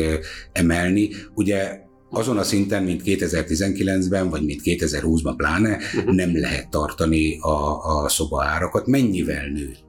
emelni? 0.51 1.09
Ugye 1.33 1.83
azon 2.09 2.37
a 2.37 2.43
szinten, 2.43 2.83
mint 2.83 3.01
2019-ben, 3.05 4.29
vagy 4.29 4.45
mint 4.45 4.61
2020-ban 4.63 5.33
pláne, 5.37 5.75
uh-huh. 5.75 6.15
nem 6.15 6.39
lehet 6.39 6.69
tartani 6.69 7.39
a, 7.39 7.85
a 8.03 8.09
szoba 8.09 8.43
árakat. 8.43 8.87
Mennyivel 8.87 9.47
nőtt? 9.47 9.84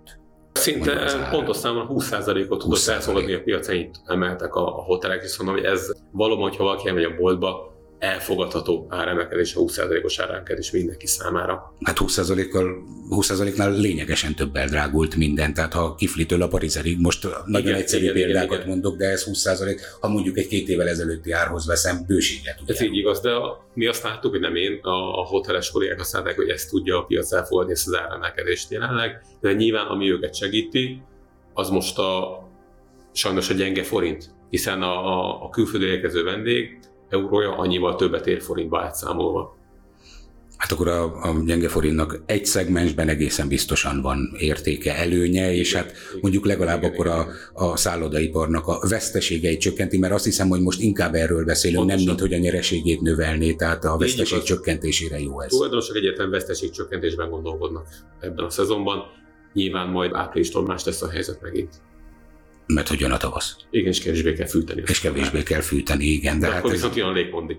Szinte 0.67 1.29
pontos 1.31 1.57
számon 1.57 1.87
20%-ot 1.91 2.59
tudott 2.59 2.87
elfogadni 2.87 3.33
a 3.33 3.43
piac, 3.43 3.69
ennyit 3.69 4.01
emeltek 4.07 4.55
a, 4.55 4.79
a 4.79 4.83
hotelek, 4.83 5.23
és 5.23 5.39
mondom, 5.39 5.57
hogy 5.57 5.65
ez 5.65 5.91
valóban, 6.11 6.49
hogyha 6.49 6.65
valaki 6.65 6.89
elmegy 6.89 7.05
a 7.05 7.15
boltba, 7.15 7.76
elfogadható 7.99 8.87
áremelkedés, 8.89 9.55
a 9.55 9.61
20%-os 9.61 10.19
áremelkedés 10.19 10.71
mindenki 10.71 11.07
számára. 11.07 11.75
Hát 11.81 11.97
20%-kal, 12.01 12.85
20%-nál 13.11 13.73
lényegesen 13.73 14.35
több 14.35 14.57
eldrágult 14.57 15.17
minden, 15.17 15.55
tehát 15.55 15.73
ha 15.73 15.95
Kiflitől 15.95 16.43
a 16.43 16.49
Parizerig, 16.49 17.01
most 17.01 17.29
nagyon 17.45 17.67
igen, 17.67 17.81
egyszerű 17.81 18.03
igen, 18.03 18.15
példákat 18.15 18.47
igen, 18.47 18.59
igen. 18.59 18.69
mondok, 18.69 18.97
de 18.97 19.07
ez 19.07 19.25
20%, 19.27 19.81
ha 20.01 20.09
mondjuk 20.09 20.39
egy 20.39 20.47
két 20.47 20.69
évvel 20.69 20.89
ezelőtti 20.89 21.33
árhoz 21.33 21.67
veszem, 21.67 22.05
bőséget. 22.07 22.61
Ez 22.67 22.81
így 22.81 22.97
igaz, 22.97 23.21
de 23.21 23.31
a, 23.31 23.67
mi 23.75 23.87
azt 23.87 24.03
láttuk, 24.03 24.31
hogy 24.31 24.41
nem 24.41 24.57
én, 24.57 24.79
a, 24.83 25.21
a 25.21 25.25
hoteles 25.25 25.71
kollégák 25.71 26.01
azt 26.01 26.13
látták, 26.13 26.37
hogy 26.37 26.49
ezt 26.49 26.71
tudja 26.71 26.99
a 26.99 27.03
piac 27.03 27.33
elfogadni, 27.33 27.73
ezt 27.73 27.87
az 27.87 27.99
áremelkedést 27.99 28.71
jelenleg, 28.71 29.21
de 29.41 29.53
nyilván 29.53 29.87
ami 29.87 30.11
őket 30.11 30.35
segíti, 30.35 31.03
az 31.55 31.69
most 31.69 31.99
a 31.99 32.45
sajnos 33.13 33.51
a 33.51 33.55
gyenge 33.55 33.83
forint, 33.83 34.31
hiszen 34.51 34.83
a, 34.83 35.07
a, 35.07 35.43
a 35.45 35.49
külföldre 35.49 35.89
érkező 35.89 36.23
vendég 36.23 36.79
eurója 37.09 37.57
annyival 37.57 37.95
többet 37.95 38.27
ér 38.27 38.43
forintba 38.43 38.81
átszámolva. 38.81 39.57
Hát 40.57 40.73
akkor 40.73 40.89
a, 40.89 41.05
a 41.05 41.43
gyenge 41.45 41.69
forintnak 41.69 42.23
egy 42.27 42.47
szegmensben 42.47 43.09
egészen 43.09 43.49
biztosan 43.49 44.03
van 44.03 44.35
értéke, 44.39 44.97
előnye, 44.97 45.55
és 45.55 45.75
hát 45.75 45.93
mondjuk 46.21 46.45
legalább 46.45 46.83
akkor 46.83 47.07
a, 47.07 47.27
a 47.53 47.77
szállodaiparnak 47.77 48.67
a 48.67 48.79
veszteségeit 48.89 49.61
csökkenti, 49.61 49.99
mert 49.99 50.13
azt 50.13 50.25
hiszem, 50.25 50.49
hogy 50.49 50.61
most 50.61 50.81
inkább 50.81 51.15
erről 51.15 51.45
beszélünk, 51.45 51.79
Pontosan. 51.79 52.05
nem 52.05 52.15
mint 52.15 52.21
hogy 52.21 52.39
a 52.39 52.43
nyereségét 52.43 53.01
növelné, 53.01 53.53
tehát 53.53 53.85
a 53.85 53.97
veszteség 53.97 54.43
csökkentésére 54.43 55.21
jó 55.21 55.41
ez. 55.41 55.51
Tulajdonosok 55.51 55.97
egyetlen 55.97 56.31
veszteség 56.31 56.71
csökkentésben 56.71 57.31
gondolkodnak 57.31 57.89
ebben 58.21 58.45
a 58.45 58.51
szezonban, 58.51 59.03
nyilván 59.53 59.89
majd 59.89 60.11
áprilistól 60.15 60.63
más 60.63 60.85
lesz 60.85 61.03
a 61.03 61.11
helyzet 61.11 61.41
megint 61.43 61.75
mert 62.67 62.89
hogy 62.89 63.01
jön 63.01 63.11
a 63.11 63.17
tavasz. 63.17 63.57
Igen, 63.71 63.93
és 63.93 64.01
kevésbé 64.01 64.33
kell 64.33 64.47
fűteni. 64.47 64.83
És 64.87 65.01
kevésbé 65.01 65.43
kell 65.43 65.61
fűteni, 65.61 66.05
igen. 66.05 66.39
De, 66.39 66.47
de 66.47 66.53
hát 66.53 66.59
akkor 66.59 66.71
viszont 66.71 66.97
jön 66.97 67.07
a 67.07 67.13
légpondi. 67.13 67.57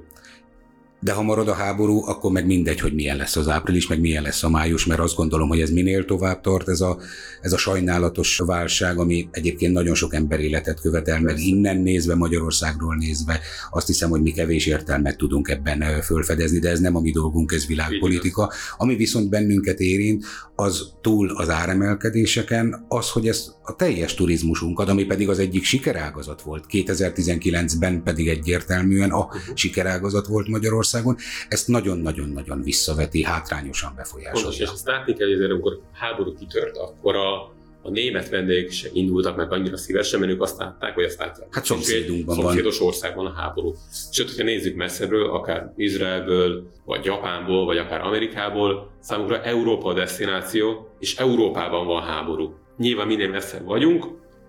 De 1.07 1.13
ha 1.13 1.21
marad 1.21 1.47
a 1.47 1.53
háború, 1.53 2.03
akkor 2.05 2.31
meg 2.31 2.45
mindegy, 2.45 2.79
hogy 2.79 2.93
milyen 2.93 3.17
lesz 3.17 3.35
az 3.35 3.47
április, 3.47 3.87
meg 3.87 3.99
milyen 3.99 4.23
lesz 4.23 4.43
a 4.43 4.49
május, 4.49 4.85
mert 4.85 4.99
azt 4.99 5.15
gondolom, 5.15 5.47
hogy 5.47 5.59
ez 5.59 5.69
minél 5.69 6.05
tovább 6.05 6.41
tart, 6.41 6.69
ez 6.69 6.81
a, 6.81 6.97
ez 7.41 7.53
a 7.53 7.57
sajnálatos 7.57 8.37
válság, 8.37 8.99
ami 8.99 9.27
egyébként 9.31 9.73
nagyon 9.73 9.95
sok 9.95 10.13
ember 10.13 10.39
életet 10.39 10.81
követel, 10.81 11.21
meg 11.21 11.39
innen 11.39 11.77
nézve, 11.77 12.15
Magyarországról 12.15 12.95
nézve, 12.95 13.39
azt 13.71 13.87
hiszem, 13.87 14.09
hogy 14.09 14.21
mi 14.21 14.31
kevés 14.31 14.65
értelmet 14.65 15.17
tudunk 15.17 15.49
ebben 15.49 16.01
fölfedezni, 16.01 16.59
de 16.59 16.69
ez 16.69 16.79
nem 16.79 16.95
a 16.95 16.99
mi 16.99 17.11
dolgunk, 17.11 17.51
ez 17.51 17.67
világpolitika. 17.67 18.51
Ami 18.77 18.95
viszont 18.95 19.29
bennünket 19.29 19.79
érint, 19.79 20.25
az 20.55 20.91
túl 21.01 21.29
az 21.29 21.49
áremelkedéseken, 21.49 22.85
az, 22.87 23.09
hogy 23.09 23.27
ez 23.27 23.51
a 23.63 23.75
teljes 23.75 24.13
turizmusunkat, 24.13 24.89
ami 24.89 25.03
pedig 25.03 25.29
az 25.29 25.39
egyik 25.39 25.63
sikerágazat 25.63 26.41
volt, 26.41 26.65
2019-ben 26.69 28.03
pedig 28.03 28.27
egyértelműen 28.27 29.09
a 29.09 29.23
uh-huh. 29.23 29.55
sikerágazat 29.55 30.27
volt 30.27 30.47
Magyarország, 30.47 30.96
Magyarországon, 31.03 31.47
ezt 31.49 31.67
nagyon-nagyon-nagyon 31.67 32.61
visszaveti, 32.61 33.23
hátrányosan 33.23 33.93
befolyásolja. 33.95 34.41
Pontos, 34.41 34.59
és 34.59 34.67
azt 34.67 34.87
látni 34.87 35.13
kell, 35.13 35.27
hogy 35.27 35.43
amikor 35.43 35.79
háború 35.93 36.35
kitört, 36.35 36.77
akkor 36.77 37.15
a, 37.15 37.41
a 37.81 37.89
német 37.89 38.29
vendégek 38.29 38.71
se 38.71 38.89
indultak 38.93 39.35
meg 39.35 39.51
annyira 39.51 39.77
szívesen, 39.77 40.19
mert 40.19 40.31
ők 40.31 40.41
azt 40.41 40.57
látták, 40.57 40.93
hogy 40.93 41.03
azt 41.03 41.19
látják. 41.19 41.47
Hát 41.51 41.65
szomszédunkban 41.65 42.35
van. 42.35 42.45
Szomszédos 42.45 42.81
országban 42.81 43.25
a 43.25 43.33
háború. 43.33 43.73
Sőt, 44.11 44.27
hogyha 44.27 44.43
nézzük 44.43 44.75
messzebbről, 44.75 45.29
akár 45.29 45.73
Izraelből, 45.75 46.69
vagy 46.85 47.05
Japánból, 47.05 47.65
vagy 47.65 47.77
akár 47.77 48.01
Amerikából, 48.01 48.91
számukra 48.99 49.41
Európa 49.41 49.89
a 49.89 49.93
destináció, 49.93 50.89
és 50.99 51.15
Európában 51.15 51.85
van 51.85 52.03
háború. 52.03 52.55
Nyilván 52.77 53.07
minél 53.07 53.29
messzebb 53.29 53.65
vagyunk, 53.65 54.05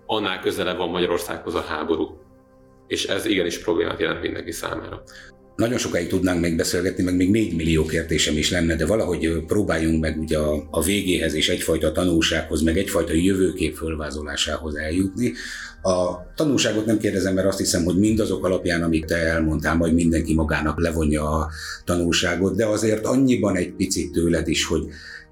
annál 0.07 0.41
közelebb 0.41 0.77
van 0.77 0.91
Magyarországhoz 0.91 1.55
a 1.55 1.61
háború. 1.61 2.19
És 2.87 3.05
ez 3.05 3.27
igenis 3.27 3.59
problémát 3.59 4.01
jelent 4.01 4.23
mindenki 4.23 4.51
számára. 4.51 5.03
Nagyon 5.59 5.79
sokáig 5.79 6.09
tudnánk 6.09 6.40
még 6.40 6.57
beszélgetni, 6.57 7.03
meg 7.03 7.16
még 7.16 7.31
4 7.31 7.57
millió 7.57 7.85
kérdésem 7.85 8.37
is 8.37 8.51
lenne, 8.51 8.77
de 8.77 8.87
valahogy 8.87 9.44
próbáljunk 9.47 10.01
meg 10.01 10.18
ugye 10.18 10.38
a, 10.38 10.68
a 10.71 10.83
végéhez 10.83 11.35
és 11.35 11.49
egyfajta 11.49 11.92
tanulsághoz, 11.92 12.62
meg 12.62 12.79
egyfajta 12.79 13.12
jövőkép 13.12 13.77
fölvázolásához 13.77 14.77
eljutni. 14.77 15.33
A 15.83 16.33
tanulságot 16.35 16.87
nem 16.87 16.99
kérdezem, 16.99 17.35
mert 17.35 17.47
azt 17.47 17.59
hiszem, 17.59 17.85
hogy 17.85 17.99
mindazok 17.99 18.44
alapján, 18.44 18.83
amit 18.83 19.07
te 19.07 19.16
elmondtál, 19.16 19.77
majd 19.77 19.94
mindenki 19.94 20.35
magának 20.35 20.81
levonja 20.81 21.31
a 21.31 21.51
tanulságot, 21.85 22.57
de 22.57 22.66
azért 22.66 23.07
annyiban 23.07 23.57
egy 23.57 23.73
picit 23.73 24.12
tőled 24.12 24.49
is, 24.49 24.64
hogy 24.64 24.87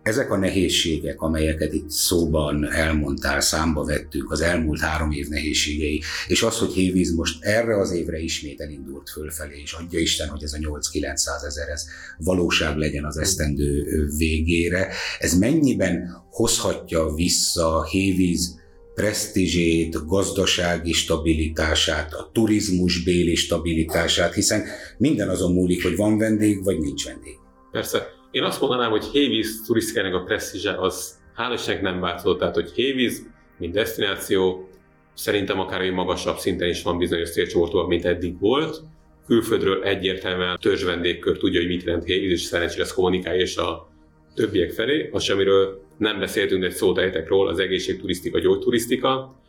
ezek 0.07 0.31
a 0.31 0.37
nehézségek, 0.37 1.21
amelyeket 1.21 1.73
itt 1.73 1.91
szóban 1.91 2.73
elmondtál, 2.73 3.41
számba 3.41 3.85
vettük, 3.85 4.31
az 4.31 4.41
elmúlt 4.41 4.81
három 4.81 5.11
év 5.11 5.29
nehézségei, 5.29 6.03
és 6.27 6.43
az, 6.43 6.59
hogy 6.59 6.73
Hévíz 6.73 7.15
most 7.15 7.45
erre 7.45 7.79
az 7.81 7.93
évre 7.93 8.19
ismét 8.19 8.61
elindult 8.61 9.11
fölfelé, 9.11 9.61
és 9.61 9.73
adja 9.73 9.99
Isten, 9.99 10.29
hogy 10.29 10.43
ez 10.43 10.53
a 10.53 10.59
8-900 10.59 11.45
ezer, 11.47 11.69
ez 11.69 11.85
valóság 12.19 12.77
legyen 12.77 13.05
az 13.05 13.17
esztendő 13.17 13.85
végére, 14.17 14.93
ez 15.19 15.39
mennyiben 15.39 16.25
hozhatja 16.31 17.15
vissza 17.15 17.85
Hévíz 17.85 18.61
presztízsét, 18.95 20.07
gazdasági 20.07 20.93
stabilitását, 20.93 22.13
a 22.13 22.31
turizmusbéli 22.33 23.35
stabilitását, 23.35 24.35
hiszen 24.35 24.65
minden 24.99 25.29
azon 25.29 25.53
múlik, 25.53 25.83
hogy 25.83 25.97
van 25.97 26.19
vendég, 26.19 26.65
vagy 26.65 26.79
nincs 26.79 27.05
vendég. 27.05 27.35
Persze. 27.71 28.16
Én 28.37 28.43
azt 28.43 28.61
mondanám, 28.61 28.91
hogy 28.91 29.05
Hévíz 29.05 29.63
turisztikának 29.67 30.15
a 30.15 30.23
presztízse 30.23 30.75
az 30.75 31.19
hál' 31.37 31.81
nem 31.81 32.01
változott, 32.01 32.39
tehát 32.39 32.55
hogy 32.55 32.71
Hévíz, 32.75 33.27
mint 33.59 33.73
destináció, 33.73 34.69
szerintem 35.15 35.61
akár 35.61 35.81
egy 35.81 35.93
magasabb 35.93 36.37
szinten 36.37 36.69
is 36.69 36.83
van 36.83 36.99
bizonyos 36.99 37.31
célcsoportban, 37.31 37.87
mint 37.87 38.05
eddig 38.05 38.41
volt. 38.41 38.83
Külföldről 39.27 39.83
egyértelműen 39.83 40.59
törzs 40.61 40.85
vendégkör 40.85 41.39
tudja, 41.39 41.61
hogy 41.61 41.69
mit 41.69 41.83
jelent 41.83 42.05
Hévíz, 42.05 42.31
és 42.31 42.41
szerencsére 42.41 42.83
ezt 42.83 42.95
kommunikálja 42.95 43.41
és 43.41 43.57
a 43.57 43.89
többiek 44.35 44.71
felé. 44.71 45.09
Az, 45.13 45.31
amiről 45.31 45.83
nem 45.99 46.19
beszéltünk, 46.19 46.65
egy 46.65 46.73
szót 46.73 46.99
ejtek 46.99 47.29
róla, 47.29 47.51
az 47.51 47.59
egészségturisztika, 47.59 48.39
gyógyturisztika 48.39 49.41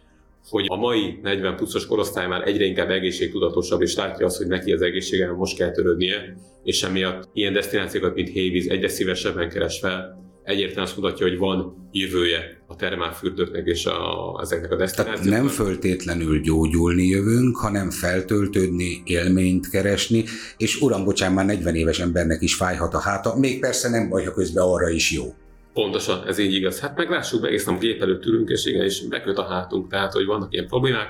hogy 0.49 0.65
a 0.67 0.75
mai 0.75 1.19
40 1.21 1.55
pluszos 1.55 1.85
korosztály 1.85 2.27
már 2.27 2.47
egyre 2.47 2.65
inkább 2.65 2.89
egészségtudatosabb, 2.89 3.81
és 3.81 3.95
látja 3.95 4.25
azt, 4.25 4.37
hogy 4.37 4.47
neki 4.47 4.71
az 4.71 4.81
egészségen 4.81 5.33
most 5.33 5.57
kell 5.57 5.71
törődnie, 5.71 6.37
és 6.63 6.83
emiatt 6.83 7.29
ilyen 7.33 7.53
destinációkat, 7.53 8.15
mint 8.15 8.29
Hévíz 8.29 8.67
egyre 8.67 8.87
szívesebben 8.87 9.49
keres 9.49 9.79
fel, 9.79 10.25
egyértelműen 10.43 10.85
azt 10.85 10.97
mutatja, 10.97 11.27
hogy 11.27 11.37
van 11.37 11.89
jövője 11.91 12.63
a 12.67 12.75
termálfürdőknek 12.75 13.65
és 13.65 13.85
a, 13.85 14.39
ezeknek 14.41 14.71
a 14.71 14.75
destinációknak. 14.75 15.25
Tehát 15.25 15.41
nem 15.41 15.51
föltétlenül 15.51 16.39
gyógyulni 16.39 17.07
jövünk, 17.07 17.57
hanem 17.57 17.89
feltöltődni, 17.89 19.01
élményt 19.05 19.69
keresni, 19.69 20.23
és 20.57 20.81
uram, 20.81 21.03
bocsán, 21.03 21.33
már 21.33 21.45
40 21.45 21.75
éves 21.75 21.99
embernek 21.99 22.41
is 22.41 22.55
fájhat 22.55 22.93
a 22.93 22.99
háta, 22.99 23.37
még 23.37 23.59
persze 23.59 23.89
nem 23.89 24.09
baj, 24.09 24.23
ha 24.23 24.31
közben 24.31 24.63
arra 24.63 24.89
is 24.89 25.11
jó. 25.11 25.33
Pontosan, 25.77 26.27
ez 26.27 26.37
így 26.37 26.53
igaz. 26.53 26.79
Hát 26.79 26.97
meglássuk 26.97 27.41
be, 27.41 27.47
egész 27.47 27.65
nap 27.65 27.79
gép 27.79 28.01
előtt 28.01 28.25
ülünk, 28.25 28.49
és 28.49 28.65
igen, 28.65 28.83
és 28.83 29.07
beköt 29.07 29.37
a 29.37 29.43
hátunk, 29.43 29.89
tehát 29.89 30.13
hogy 30.13 30.25
vannak 30.25 30.53
ilyen 30.53 30.67
problémák, 30.67 31.07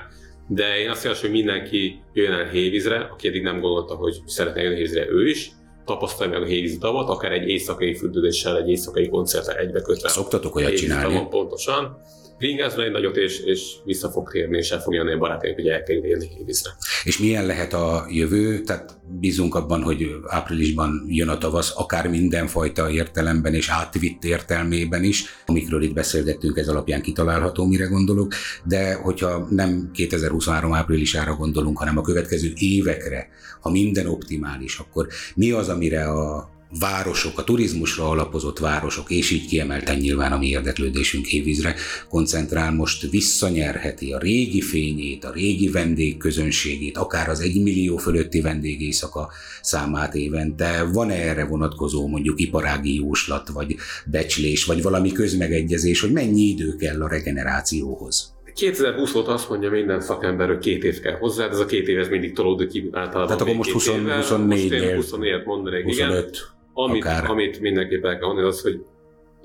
de 0.48 0.78
én 0.78 0.90
azt 0.90 1.04
javaslom, 1.04 1.30
hogy 1.30 1.40
mindenki 1.40 2.00
jön 2.12 2.32
el 2.32 2.48
Hévízre, 2.48 2.96
aki 2.96 3.28
eddig 3.28 3.42
nem 3.42 3.60
gondolta, 3.60 3.94
hogy 3.94 4.16
szeretne 4.26 4.62
jönni 4.62 4.74
Hévízre 4.74 5.10
ő 5.10 5.28
is, 5.28 5.50
tapasztalja 5.84 6.32
meg 6.32 6.42
a 6.42 6.46
Hévíz 6.46 6.78
davat, 6.78 7.08
akár 7.08 7.32
egy 7.32 7.48
éjszakai 7.48 7.94
fürdődéssel, 7.94 8.56
egy 8.56 8.68
éjszakai 8.68 9.08
koncerttel 9.08 9.56
egybekötve. 9.56 10.08
Szoktatok 10.08 10.54
olyat 10.54 10.74
csinálni? 10.74 11.12
Tavon, 11.12 11.28
pontosan. 11.28 11.96
Bringázna 12.38 12.84
egy 12.84 12.90
nagyot, 12.90 13.16
és, 13.16 13.40
és 13.40 13.74
vissza 13.84 14.10
fog 14.10 14.30
térni, 14.30 14.58
és 14.58 14.70
el 14.70 14.80
fog 14.80 14.94
jönni 14.94 15.12
a 15.12 15.18
barátaink, 15.18 15.56
hogy 15.56 15.66
el 15.66 15.82
kell 15.82 15.96
élni 15.96 16.28
vízre. 16.46 16.70
És 17.04 17.18
milyen 17.18 17.46
lehet 17.46 17.72
a 17.72 18.06
jövő? 18.10 18.60
Tehát 18.60 18.98
bízunk 19.20 19.54
abban, 19.54 19.82
hogy 19.82 20.06
áprilisban 20.26 21.04
jön 21.06 21.28
a 21.28 21.38
tavasz, 21.38 21.72
akár 21.76 22.08
mindenfajta 22.08 22.90
értelemben 22.90 23.54
és 23.54 23.68
átvitt 23.68 24.24
értelmében 24.24 25.04
is, 25.04 25.24
amikről 25.46 25.82
itt 25.82 25.94
beszélgettünk, 25.94 26.56
ez 26.56 26.68
alapján 26.68 27.02
kitalálható, 27.02 27.66
mire 27.66 27.86
gondolok, 27.86 28.32
de 28.64 28.94
hogyha 28.94 29.46
nem 29.50 29.90
2023 29.92 30.74
áprilisára 30.74 31.34
gondolunk, 31.34 31.78
hanem 31.78 31.98
a 31.98 32.02
következő 32.02 32.52
évekre, 32.54 33.28
ha 33.60 33.70
minden 33.70 34.06
optimális, 34.06 34.78
akkor 34.78 35.06
mi 35.34 35.50
az, 35.50 35.68
amire 35.68 36.04
a 36.04 36.56
városok, 36.78 37.38
a 37.38 37.44
turizmusra 37.44 38.08
alapozott 38.08 38.58
városok, 38.58 39.10
és 39.10 39.30
így 39.30 39.46
kiemelten 39.46 39.96
nyilván 39.96 40.32
a 40.32 40.38
mi 40.38 40.46
érdeklődésünk 40.46 41.26
hévízre 41.26 41.74
koncentrál, 42.08 42.72
most 42.72 43.10
visszanyerheti 43.10 44.12
a 44.12 44.18
régi 44.18 44.60
fényét, 44.60 45.24
a 45.24 45.32
régi 45.32 45.70
vendégközönségét, 45.70 46.96
akár 46.96 47.28
az 47.28 47.40
egymillió 47.40 47.96
fölötti 47.96 48.40
vendégészaka 48.40 49.30
számát 49.62 50.14
évente. 50.14 50.88
Van-e 50.92 51.14
erre 51.14 51.44
vonatkozó 51.44 52.08
mondjuk 52.08 52.40
iparági 52.40 52.94
jóslat, 52.94 53.48
vagy 53.48 53.76
becslés, 54.06 54.64
vagy 54.64 54.82
valami 54.82 55.12
közmegegyezés, 55.12 56.00
hogy 56.00 56.12
mennyi 56.12 56.42
idő 56.42 56.76
kell 56.76 57.02
a 57.02 57.08
regenerációhoz? 57.08 58.36
2020 58.54 59.14
óta 59.14 59.32
azt 59.32 59.48
mondja 59.48 59.70
minden 59.70 60.00
szakember, 60.00 60.48
hogy 60.48 60.58
két 60.58 60.84
év 60.84 61.00
kell 61.00 61.16
hozzá, 61.16 61.46
de 61.46 61.52
ez 61.52 61.58
a 61.58 61.66
két 61.66 61.88
év 61.88 61.98
ez 61.98 62.08
mindig 62.08 62.34
tolódik 62.34 62.68
ki 62.68 62.88
általában. 62.92 63.26
Tehát 63.26 63.40
akkor 63.40 63.54
most 63.54 63.70
20, 63.70 63.86
24 63.86 64.70
nél 64.70 64.94
24 64.94 65.44
mondanék, 65.44 65.84
25. 65.84 66.18
igen. 66.18 66.56
Amit, 66.80 67.04
akár. 67.04 67.30
amit 67.30 67.60
mindenképp 67.60 68.04
el 68.04 68.18
kell 68.18 68.26
mondani, 68.26 68.46
az, 68.46 68.62
hogy 68.62 68.84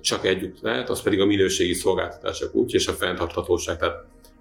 csak 0.01 0.25
együtt 0.25 0.61
lehet, 0.61 0.89
az 0.89 1.01
pedig 1.01 1.21
a 1.21 1.25
minőségi 1.25 1.73
szolgáltatások 1.73 2.55
úgy, 2.55 2.73
és 2.73 2.87
a 2.87 2.91
fenntarthatóság. 2.91 3.77
Tehát 3.77 3.95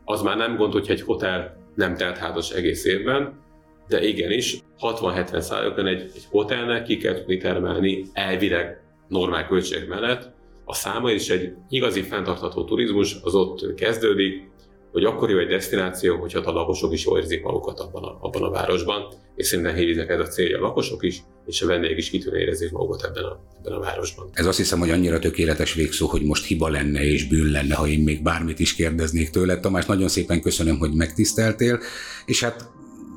az 0.04 0.22
már 0.22 0.36
nem 0.36 0.56
gond, 0.56 0.72
hogyha 0.72 0.92
egy 0.92 1.02
hotel 1.02 1.56
nem 1.74 1.96
telt 1.96 2.18
házas 2.18 2.50
egész 2.50 2.84
évben, 2.84 3.40
de 3.88 4.04
igenis 4.04 4.58
60-70 4.80 5.40
százalékban 5.40 5.86
egy, 5.86 6.00
egy 6.00 6.26
hotelnek 6.30 6.82
ki 6.82 6.96
kell 6.96 7.14
tudni 7.14 7.36
termelni 7.36 8.04
elvileg 8.12 8.82
normál 9.08 9.46
költségek 9.46 9.88
mellett 9.88 10.30
a 10.64 10.74
száma, 10.74 11.10
és 11.10 11.30
egy 11.30 11.52
igazi 11.68 12.02
fenntartható 12.02 12.64
turizmus 12.64 13.16
az 13.22 13.34
ott 13.34 13.74
kezdődik, 13.74 14.50
hogy 14.92 15.04
akkor 15.04 15.30
jó 15.30 15.38
egy 15.38 15.48
destináció, 15.48 16.16
hogyha 16.16 16.40
a 16.40 16.52
lakosok 16.52 16.92
is 16.92 17.04
jól 17.04 17.18
érzik 17.18 17.42
magukat 17.42 17.80
abban 17.80 18.02
a, 18.02 18.18
abban 18.20 18.42
a 18.42 18.50
városban, 18.50 19.12
és 19.34 19.46
szerintem 19.46 19.74
Hévíznek 19.74 20.08
ez 20.08 20.20
a 20.20 20.26
célja 20.26 20.58
a 20.58 20.60
lakosok 20.60 21.02
is, 21.02 21.22
és 21.46 21.62
a 21.62 21.66
vendégek 21.66 21.98
is 21.98 22.10
kitűnő 22.10 22.38
érezzék 22.38 22.70
magukat 22.70 23.04
ebben 23.04 23.24
a, 23.24 23.38
ebben 23.58 23.72
a 23.72 23.80
városban. 23.80 24.30
Ez 24.32 24.46
azt 24.46 24.56
hiszem, 24.56 24.78
hogy 24.78 24.90
annyira 24.90 25.18
tökéletes 25.18 25.74
végszó, 25.74 26.06
hogy 26.06 26.22
most 26.22 26.46
hiba 26.46 26.68
lenne 26.68 27.04
és 27.04 27.28
bűn 27.28 27.50
lenne, 27.50 27.74
ha 27.74 27.86
én 27.86 28.02
még 28.02 28.22
bármit 28.22 28.58
is 28.58 28.74
kérdeznék 28.74 29.30
tőled. 29.30 29.60
Tamás, 29.60 29.86
nagyon 29.86 30.08
szépen 30.08 30.40
köszönöm, 30.40 30.78
hogy 30.78 30.92
megtiszteltél, 30.92 31.80
és 32.26 32.42
hát 32.42 32.70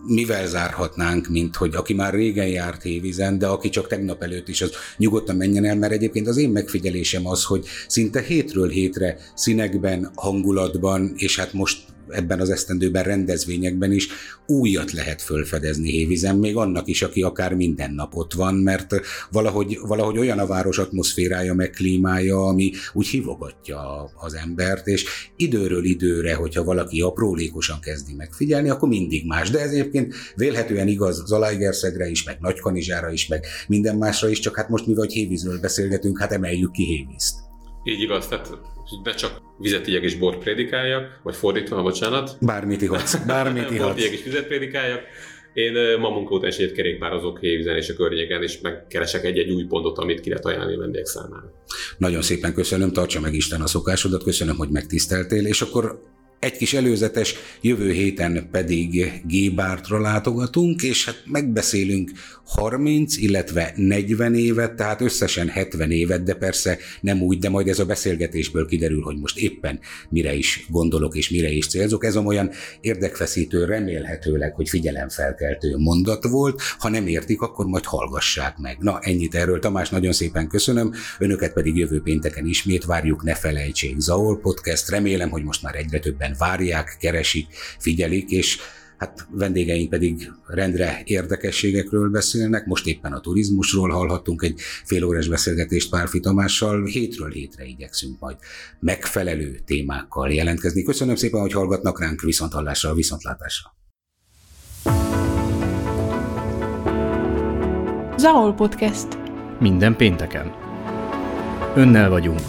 mivel 0.07 0.47
zárhatnánk, 0.47 1.27
mint 1.27 1.55
hogy 1.55 1.75
aki 1.75 1.93
már 1.93 2.13
régen 2.13 2.47
járt 2.47 2.81
hévízen, 2.81 3.38
de 3.38 3.47
aki 3.47 3.69
csak 3.69 3.88
tegnap 3.88 4.23
előtt 4.23 4.47
is, 4.47 4.61
az 4.61 4.71
nyugodtan 4.97 5.35
menjen 5.35 5.65
el, 5.65 5.75
mert 5.75 5.93
egyébként 5.93 6.27
az 6.27 6.38
én 6.38 6.49
megfigyelésem 6.49 7.27
az, 7.27 7.43
hogy 7.43 7.65
szinte 7.88 8.21
hétről 8.21 8.69
hétre 8.69 9.17
színekben, 9.35 10.11
hangulatban, 10.15 11.13
és 11.17 11.39
hát 11.39 11.53
most 11.53 11.77
ebben 12.10 12.39
az 12.39 12.50
esztendőben 12.50 13.04
rendezvényekben 13.04 13.91
is 13.91 14.08
újat 14.48 14.91
lehet 14.91 15.22
fölfedezni 15.22 15.89
Hévizen, 15.91 16.36
még 16.36 16.56
annak 16.56 16.88
is, 16.88 17.02
aki 17.02 17.22
akár 17.22 17.54
minden 17.54 17.94
nap 17.94 18.15
ott 18.15 18.34
van, 18.34 18.56
mert 18.56 18.96
valahogy, 19.32 19.80
valahogy 19.82 20.18
olyan 20.18 20.39
a 20.39 20.46
város 20.46 20.78
atmoszférája, 20.78 21.54
meg 21.54 21.70
klímája, 21.70 22.48
ami 22.48 22.72
úgy 22.94 23.08
hívogatja 23.08 24.12
az 24.15 24.34
embert, 24.34 24.88
és 24.88 25.06
időről 25.36 25.86
időre, 25.86 26.34
hogyha 26.34 26.63
valaki 26.63 27.02
aprólékosan 27.02 27.80
kezdi 27.80 28.13
megfigyelni, 28.13 28.70
akkor 28.70 28.89
mindig 28.89 29.26
más. 29.28 29.50
De 29.50 29.60
ez 29.60 29.72
egyébként 29.72 30.13
vélhetően 30.36 30.88
igaz 30.88 31.24
Zalaegerszegre 31.26 32.10
is, 32.10 32.24
meg 32.24 32.38
Nagykanizsára 32.39 33.12
is, 33.12 33.28
meg 33.28 33.46
minden 33.68 33.96
másra 33.96 34.30
is, 34.30 34.39
csak 34.39 34.56
hát 34.56 34.70
most 34.70 34.88
mi 34.88 34.94
vagy 34.94 35.13
Hévízről 35.13 35.60
beszélgetünk, 35.60 36.20
hát 36.20 36.32
emeljük 36.32 36.72
ki 36.72 36.84
Hévízt. 36.84 37.44
Így 37.88 38.02
igaz, 38.02 38.28
tehát 38.28 38.58
ne 39.04 39.13
csak 39.13 39.41
vizet 39.58 39.88
igyek 39.88 40.04
és 40.04 40.15
bort 40.15 40.39
prédikáljak, 40.39 41.19
vagy 41.24 41.36
fordítva, 41.36 41.82
bocsánat. 41.82 42.38
Bármit 42.41 42.82
ihatsz, 42.82 43.15
bármit 43.15 43.62
Bort 43.67 43.76
ihatsz. 43.76 43.98
igyek 43.98 44.12
és 44.12 44.24
vizet 44.24 44.48
prédikáljak. 44.48 45.02
Én 45.54 46.00
ma 46.00 46.10
munka 46.10 46.36
után 46.36 46.50
is 46.50 46.58
egyet 46.58 46.76
kerékpározok 46.76 47.39
Hévízen 47.39 47.76
és 47.76 47.89
a 47.89 47.93
környéken, 47.93 48.43
és 48.43 48.60
megkeresek 48.62 49.24
egy-egy 49.24 49.52
új 49.52 49.63
pontot, 49.63 49.98
amit 49.98 50.19
ki 50.19 50.30
lehet 50.30 50.45
ajánlani 50.45 50.76
a 50.76 50.78
vendégek 50.78 51.06
számára. 51.06 51.52
Nagyon 51.98 52.21
szépen 52.21 52.54
köszönöm, 52.54 52.91
tartsa 52.91 53.19
meg 53.19 53.34
Isten 53.34 53.62
a 53.62 53.67
szokásodat, 53.67 54.24
köszönöm, 54.24 54.56
hogy 54.58 54.69
megtiszteltél, 54.69 55.45
és 55.45 55.62
akkor 55.62 56.00
egy 56.39 56.58
kis 56.58 56.74
előzetes, 56.74 57.36
jövő 57.62 57.91
héten 57.91 58.48
pedig 58.52 59.21
G-Bártra 59.28 60.00
látogatunk, 60.00 60.84
és 60.84 61.06
hát 61.06 61.24
megbeszélünk 61.26 62.12
30, 62.45 63.17
illetve 63.17 63.74
40 63.76 64.36
évet, 64.36 64.76
tehát 64.76 65.02
összesen 65.02 65.48
70 65.48 65.91
évet, 65.91 66.24
de 66.24 66.34
persze 66.34 66.78
nem 67.02 67.21
úgy, 67.21 67.39
de 67.39 67.50
majd 67.50 67.67
ez 67.67 67.80
a 67.80 67.86
beszélgetésből 67.86 68.67
kiderül, 68.67 69.02
hogy 69.02 69.17
most 69.17 69.38
éppen 69.38 69.80
mire 70.10 70.34
is 70.34 70.65
gondolok 70.69 71.15
és 71.15 71.30
mire 71.30 71.50
is 71.50 71.67
célzok. 71.67 72.06
Ez 72.06 72.15
olyan 72.15 72.52
érdekfeszítő, 72.82 73.65
remélhetőleg, 73.65 74.54
hogy 74.56 74.69
figyelemfelkeltő 74.69 75.78
mondat 75.78 76.24
volt. 76.24 76.62
Ha 76.80 76.89
nem 76.89 77.08
értik, 77.08 77.41
akkor 77.41 77.65
majd 77.65 77.86
hallgassák 77.86 78.58
meg. 78.58 78.78
Na, 78.80 79.00
ennyit 79.02 79.36
erről. 79.36 79.60
Tamás, 79.60 79.89
nagyon 79.89 80.13
szépen 80.13 80.48
köszönöm. 80.48 80.93
Önöket 81.19 81.54
pedig 81.54 81.78
jövő 81.78 82.02
pénteken 82.02 82.45
ismét 82.45 82.86
várjuk, 82.86 83.24
ne 83.24 83.36
felejtsék. 83.36 84.00
Zaol 84.00 84.39
Podcast. 84.39 84.89
Remélem, 84.89 85.30
hogy 85.30 85.43
most 85.43 85.62
már 85.62 85.76
egyre 85.76 86.00
többen 86.25 86.35
várják, 86.38 86.97
keresik, 86.99 87.47
figyelik, 87.79 88.29
és 88.29 88.59
hát 88.97 89.27
vendégeink 89.31 89.89
pedig 89.89 90.31
rendre 90.47 91.01
érdekességekről 91.03 92.09
beszélnek. 92.09 92.65
Most 92.65 92.88
éppen 92.88 93.11
a 93.13 93.19
turizmusról 93.19 93.89
hallhattunk 93.89 94.43
egy 94.43 94.59
félórás 94.85 95.27
beszélgetést 95.27 95.89
Párfi 95.89 96.19
Tamással. 96.19 96.85
Hétről 96.85 97.31
hétre 97.31 97.65
igyekszünk 97.65 98.19
majd 98.19 98.38
megfelelő 98.79 99.59
témákkal 99.65 100.31
jelentkezni. 100.31 100.83
Köszönöm 100.83 101.15
szépen, 101.15 101.41
hogy 101.41 101.53
hallgatnak 101.53 101.99
ránk, 101.99 102.21
viszont 102.21 102.53
hallásra, 102.53 102.93
viszontlátásra. 102.93 103.73
Zaol 108.17 108.53
Podcast. 108.53 109.07
Minden 109.59 109.95
pénteken. 109.95 110.53
Önnel 111.75 112.09
vagyunk, 112.09 112.41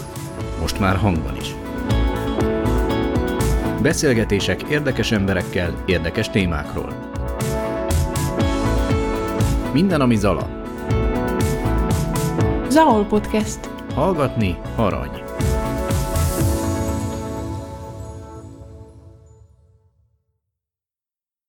most 0.59 0.79
már 0.79 0.95
hangban 0.95 1.35
is. 1.35 1.66
Beszélgetések 3.81 4.61
érdekes 4.61 5.11
emberekkel, 5.11 5.83
érdekes 5.85 6.29
témákról. 6.29 6.93
Minden, 9.73 10.01
ami 10.01 10.15
zala. 10.15 10.49
Zaol 12.69 13.05
Podcast. 13.05 13.59
Hallgatni 13.93 14.57
arany. 14.75 15.26